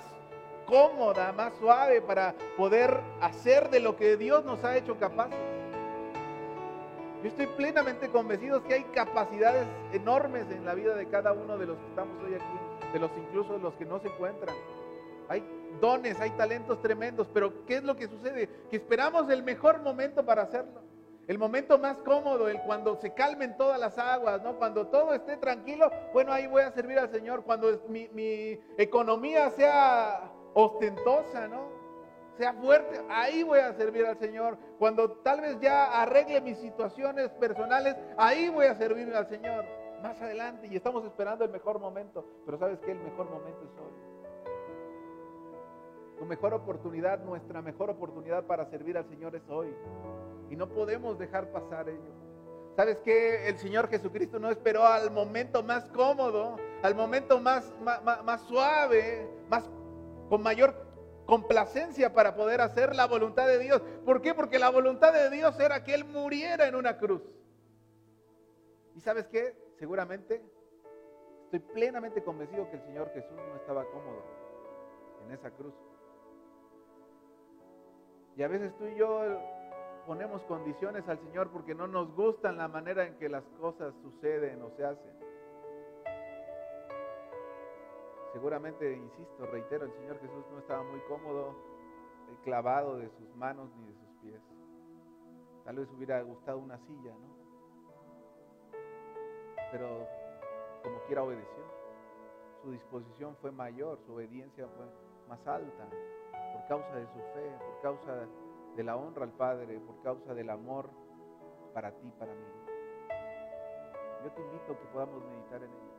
cómoda, 0.65 1.31
más 1.31 1.53
suave 1.59 2.01
para 2.01 2.35
poder 2.57 2.99
hacer 3.21 3.69
de 3.69 3.79
lo 3.79 3.95
que 3.95 4.17
Dios 4.17 4.45
nos 4.45 4.63
ha 4.63 4.77
hecho 4.77 4.97
capaces. 4.97 5.37
Yo 7.23 7.29
estoy 7.29 7.47
plenamente 7.47 8.09
convencido 8.09 8.63
que 8.63 8.75
hay 8.75 8.83
capacidades 8.93 9.65
enormes 9.93 10.45
en 10.51 10.63
la 10.63 10.75
vida 10.75 10.95
de 10.95 11.07
cada 11.07 11.33
uno 11.33 11.57
de 11.57 11.65
los 11.65 11.77
que 11.77 11.87
estamos 11.87 12.23
hoy 12.23 12.35
aquí, 12.35 12.93
de 12.93 12.99
los 12.99 13.09
incluso 13.17 13.57
los 13.57 13.73
que 13.75 13.85
no 13.85 13.99
se 13.99 14.09
encuentran. 14.09 14.55
Hay 15.27 15.43
dones, 15.81 16.19
hay 16.19 16.29
talentos 16.31 16.81
tremendos, 16.81 17.27
pero 17.33 17.65
¿qué 17.65 17.77
es 17.77 17.83
lo 17.83 17.95
que 17.95 18.07
sucede? 18.07 18.47
Que 18.69 18.75
esperamos 18.75 19.29
el 19.29 19.41
mejor 19.41 19.81
momento 19.81 20.23
para 20.23 20.43
hacerlo. 20.43 20.81
El 21.27 21.39
momento 21.39 21.79
más 21.79 21.97
cómodo, 21.97 22.47
el 22.47 22.61
cuando 22.61 22.95
se 22.97 23.15
calmen 23.15 23.57
todas 23.57 23.79
las 23.79 23.97
aguas, 23.97 24.43
¿no? 24.43 24.57
Cuando 24.57 24.85
todo 24.87 25.11
esté 25.15 25.37
tranquilo, 25.37 25.89
bueno, 26.13 26.31
ahí 26.31 26.45
voy 26.45 26.61
a 26.61 26.71
servir 26.71 26.99
al 26.99 27.09
Señor. 27.09 27.43
Cuando 27.43 27.81
mi, 27.89 28.07
mi 28.09 28.59
economía 28.77 29.49
sea 29.49 30.31
ostentosa, 30.55 31.47
¿no? 31.47 31.85
sea 32.37 32.53
fuerte, 32.53 33.01
ahí 33.09 33.43
voy 33.43 33.59
a 33.59 33.73
servir 33.73 34.05
al 34.05 34.17
Señor. 34.17 34.57
Cuando 34.77 35.11
tal 35.11 35.41
vez 35.41 35.59
ya 35.59 36.01
arregle 36.01 36.41
mis 36.41 36.57
situaciones 36.57 37.29
personales, 37.31 37.95
ahí 38.17 38.49
voy 38.49 38.65
a 38.65 38.75
servir 38.75 39.13
al 39.15 39.27
Señor. 39.27 39.65
Más 40.01 40.21
adelante 40.21 40.67
y 40.69 40.75
estamos 40.75 41.05
esperando 41.05 41.45
el 41.45 41.51
mejor 41.51 41.79
momento, 41.79 42.25
pero 42.45 42.57
sabes 42.57 42.79
que 42.79 42.91
el 42.91 42.99
mejor 42.99 43.29
momento 43.29 43.63
es 43.63 43.79
hoy. 43.79 43.93
Tu 46.19 46.25
mejor 46.25 46.53
oportunidad, 46.53 47.19
nuestra 47.23 47.61
mejor 47.61 47.89
oportunidad 47.89 48.43
para 48.45 48.65
servir 48.69 48.97
al 48.97 49.07
Señor 49.09 49.35
es 49.35 49.49
hoy. 49.49 49.73
Y 50.49 50.55
no 50.55 50.69
podemos 50.69 51.17
dejar 51.17 51.51
pasar 51.51 51.89
ello. 51.89 52.13
¿Sabes 52.75 52.97
que 52.99 53.47
El 53.47 53.57
Señor 53.57 53.87
Jesucristo 53.87 54.37
no 54.37 54.49
esperó 54.49 54.85
al 54.85 55.09
momento 55.09 55.63
más 55.63 55.85
cómodo, 55.91 56.57
al 56.83 56.93
momento 56.93 57.39
más, 57.39 57.73
más, 57.81 58.03
más 58.23 58.41
suave, 58.41 59.27
más 59.49 59.69
con 60.29 60.41
mayor 60.41 60.75
complacencia 61.25 62.13
para 62.13 62.35
poder 62.35 62.61
hacer 62.61 62.95
la 62.95 63.07
voluntad 63.07 63.47
de 63.47 63.59
Dios. 63.59 63.81
¿Por 64.05 64.21
qué? 64.21 64.33
Porque 64.33 64.59
la 64.59 64.69
voluntad 64.69 65.13
de 65.13 65.29
Dios 65.29 65.59
era 65.59 65.83
que 65.83 65.93
Él 65.93 66.05
muriera 66.05 66.67
en 66.67 66.75
una 66.75 66.97
cruz. 66.97 67.21
¿Y 68.95 69.01
sabes 69.01 69.27
qué? 69.27 69.55
Seguramente 69.77 70.41
estoy 71.45 71.59
plenamente 71.59 72.23
convencido 72.23 72.69
que 72.69 72.77
el 72.77 72.83
Señor 72.83 73.11
Jesús 73.13 73.35
no 73.35 73.55
estaba 73.55 73.85
cómodo 73.85 74.23
en 75.25 75.31
esa 75.31 75.51
cruz. 75.51 75.73
Y 78.37 78.43
a 78.43 78.47
veces 78.47 78.75
tú 78.77 78.85
y 78.85 78.95
yo 78.95 79.21
ponemos 80.05 80.41
condiciones 80.43 81.07
al 81.07 81.19
Señor 81.19 81.49
porque 81.51 81.73
no 81.73 81.87
nos 81.87 82.13
gustan 82.15 82.57
la 82.57 82.67
manera 82.67 83.05
en 83.05 83.17
que 83.17 83.29
las 83.29 83.43
cosas 83.59 83.93
suceden 84.01 84.61
o 84.61 84.69
se 84.71 84.85
hacen. 84.85 85.24
Seguramente, 88.35 88.91
insisto, 88.91 89.45
reitero, 89.45 89.85
el 89.85 89.93
Señor 89.93 90.19
Jesús 90.19 90.43
no 90.51 90.59
estaba 90.59 90.83
muy 90.83 90.99
cómodo 91.07 91.51
eh, 92.27 92.35
clavado 92.43 92.97
de 92.97 93.09
sus 93.11 93.33
manos 93.37 93.69
ni 93.77 93.85
de 93.87 93.93
sus 93.93 94.09
pies. 94.21 94.41
Tal 95.63 95.77
vez 95.77 95.89
hubiera 95.95 96.21
gustado 96.21 96.57
una 96.57 96.77
silla, 96.79 97.13
¿no? 97.13 97.33
Pero 99.71 100.05
como 100.83 100.99
quiera 101.07 101.23
obedeció. 101.23 101.63
Su 102.61 102.71
disposición 102.71 103.37
fue 103.37 103.53
mayor, 103.53 103.99
su 104.05 104.13
obediencia 104.13 104.67
fue 104.67 104.85
más 105.29 105.47
alta, 105.47 105.87
por 106.51 106.67
causa 106.67 106.93
de 106.93 107.07
su 107.07 107.19
fe, 107.33 107.57
por 107.57 107.81
causa 107.81 108.27
de 108.75 108.83
la 108.83 108.97
honra 108.97 109.23
al 109.23 109.31
Padre, 109.31 109.79
por 109.79 110.01
causa 110.01 110.33
del 110.33 110.49
amor 110.49 110.89
para 111.73 111.89
ti, 111.89 112.11
para 112.19 112.33
mí. 112.33 112.47
Yo 114.25 114.31
te 114.33 114.41
invito 114.41 114.73
a 114.73 114.77
que 114.77 114.85
podamos 114.91 115.23
meditar 115.23 115.63
en 115.63 115.71
ello. 115.71 115.94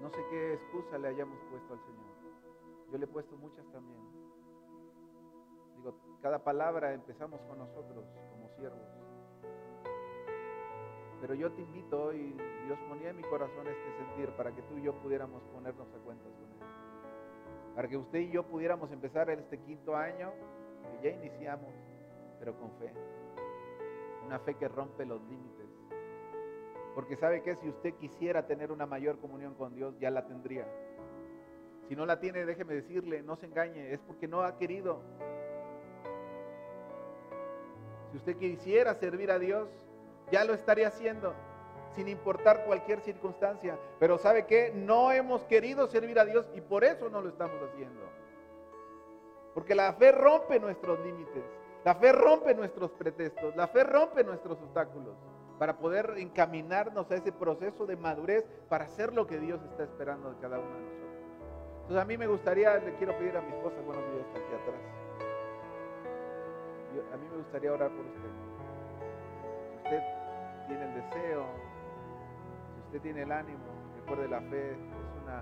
No 0.00 0.10
sé 0.10 0.24
qué 0.30 0.54
excusa 0.54 0.98
le 0.98 1.08
hayamos 1.08 1.38
puesto 1.50 1.72
al 1.72 1.80
Señor. 1.80 2.14
Yo 2.92 2.98
le 2.98 3.04
he 3.04 3.08
puesto 3.08 3.36
muchas 3.36 3.64
también. 3.72 4.00
Digo, 5.76 5.94
cada 6.20 6.38
palabra 6.42 6.92
empezamos 6.92 7.40
con 7.42 7.58
nosotros 7.58 8.04
como 8.30 8.48
siervos. 8.56 8.88
Pero 11.20 11.34
yo 11.34 11.50
te 11.52 11.62
invito 11.62 12.04
hoy, 12.04 12.36
Dios 12.66 12.78
ponía 12.88 13.10
en 13.10 13.16
mi 13.16 13.22
corazón 13.22 13.66
este 13.66 13.96
sentir 13.98 14.30
para 14.36 14.54
que 14.54 14.62
tú 14.62 14.76
y 14.76 14.82
yo 14.82 14.92
pudiéramos 15.00 15.42
ponernos 15.44 15.88
a 15.88 15.98
cuentas 16.04 16.30
con 16.34 16.52
Él. 16.52 16.58
Para 17.74 17.88
que 17.88 17.96
usted 17.96 18.18
y 18.18 18.30
yo 18.30 18.44
pudiéramos 18.44 18.92
empezar 18.92 19.30
este 19.30 19.58
quinto 19.60 19.96
año, 19.96 20.32
que 21.00 21.08
ya 21.08 21.16
iniciamos, 21.16 21.72
pero 22.38 22.58
con 22.58 22.70
fe. 22.72 22.92
Una 24.26 24.38
fe 24.40 24.54
que 24.54 24.68
rompe 24.68 25.06
los 25.06 25.20
límites 25.22 25.63
porque 26.94 27.16
sabe 27.16 27.42
que 27.42 27.56
si 27.56 27.68
usted 27.68 27.94
quisiera 27.94 28.46
tener 28.46 28.70
una 28.70 28.86
mayor 28.86 29.18
comunión 29.18 29.54
con 29.54 29.74
Dios, 29.74 29.94
ya 29.98 30.10
la 30.10 30.26
tendría. 30.26 30.66
Si 31.88 31.96
no 31.96 32.06
la 32.06 32.20
tiene, 32.20 32.46
déjeme 32.46 32.74
decirle, 32.74 33.22
no 33.22 33.36
se 33.36 33.46
engañe, 33.46 33.92
es 33.92 34.00
porque 34.00 34.28
no 34.28 34.42
ha 34.42 34.56
querido. 34.56 35.02
Si 38.10 38.18
usted 38.18 38.36
quisiera 38.36 38.94
servir 38.94 39.32
a 39.32 39.40
Dios, 39.40 39.68
ya 40.30 40.44
lo 40.44 40.54
estaría 40.54 40.88
haciendo, 40.88 41.34
sin 41.96 42.06
importar 42.06 42.64
cualquier 42.64 43.00
circunstancia. 43.00 43.76
Pero 43.98 44.16
sabe 44.16 44.46
que 44.46 44.72
no 44.72 45.10
hemos 45.10 45.42
querido 45.44 45.88
servir 45.88 46.18
a 46.20 46.24
Dios 46.24 46.48
y 46.54 46.60
por 46.60 46.84
eso 46.84 47.10
no 47.10 47.20
lo 47.20 47.28
estamos 47.28 47.60
haciendo. 47.60 48.00
Porque 49.52 49.74
la 49.74 49.92
fe 49.94 50.12
rompe 50.12 50.60
nuestros 50.60 51.00
límites, 51.00 51.44
la 51.84 51.96
fe 51.96 52.12
rompe 52.12 52.54
nuestros 52.54 52.92
pretextos, 52.92 53.54
la 53.56 53.66
fe 53.66 53.82
rompe 53.82 54.22
nuestros 54.22 54.60
obstáculos 54.62 55.16
para 55.58 55.76
poder 55.78 56.14
encaminarnos 56.16 57.10
a 57.10 57.14
ese 57.14 57.32
proceso 57.32 57.86
de 57.86 57.96
madurez 57.96 58.44
para 58.68 58.84
hacer 58.84 59.12
lo 59.12 59.26
que 59.26 59.38
Dios 59.38 59.60
está 59.70 59.84
esperando 59.84 60.30
de 60.30 60.38
cada 60.40 60.58
uno 60.58 60.74
de 60.74 60.82
nosotros. 60.82 61.04
Entonces 61.82 62.02
a 62.02 62.04
mí 62.04 62.16
me 62.16 62.26
gustaría, 62.26 62.76
le 62.78 62.94
quiero 62.94 63.16
pedir 63.18 63.36
a 63.36 63.42
mi 63.42 63.52
esposa, 63.52 63.80
buenos 63.82 64.04
días, 64.12 64.26
está 64.26 64.38
aquí 64.38 64.54
atrás. 64.54 64.80
a 67.12 67.16
mí 67.16 67.26
me 67.30 67.36
gustaría 67.36 67.72
orar 67.72 67.90
por 67.90 68.04
usted. 68.06 68.30
Si 69.70 69.76
usted 69.76 70.02
tiene 70.66 70.84
el 70.84 70.94
deseo, 70.94 71.44
si 72.74 72.80
usted 72.86 73.00
tiene 73.02 73.22
el 73.22 73.32
ánimo, 73.32 73.64
recuerde 74.00 74.28
la 74.28 74.40
fe 74.40 74.72
es 74.72 74.78
una 75.22 75.38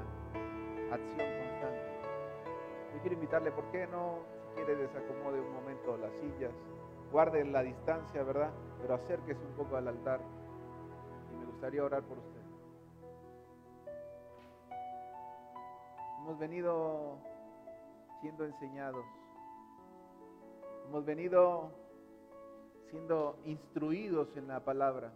acción 0.93 1.29
constante. 1.39 1.93
Yo 2.95 3.01
quiero 3.01 3.15
invitarle, 3.15 3.53
¿por 3.53 3.65
qué 3.71 3.87
no, 3.87 4.19
si 4.49 4.57
quiere, 4.57 4.77
desacomode 4.77 5.41
un 5.41 5.53
momento 5.53 5.97
las 5.97 6.13
sillas? 6.21 6.53
guarde 7.13 7.45
la 7.45 7.63
distancia, 7.63 8.23
¿verdad? 8.25 8.51
Pero 8.83 8.95
acérquese 8.95 9.41
un 9.47 9.55
poco 9.55 9.77
al 9.77 9.87
altar 9.89 10.21
y 11.33 11.37
me 11.37 11.47
gustaría 11.47 11.85
orar 11.85 12.03
por 12.03 12.19
usted. 12.19 12.43
Hemos 16.19 16.39
venido 16.39 17.19
siendo 18.21 18.45
enseñados, 18.45 19.05
hemos 20.87 21.05
venido 21.05 21.71
siendo 22.91 23.39
instruidos 23.45 24.37
en 24.37 24.49
la 24.49 24.61
palabra. 24.61 25.13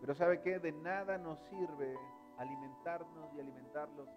Pero 0.00 0.14
¿sabe 0.14 0.40
qué? 0.40 0.58
De 0.58 0.72
nada 0.72 1.18
nos 1.18 1.38
sirve 1.50 1.96
alimentarnos 2.38 3.34
y 3.34 3.40
alimentarlos 3.40 4.08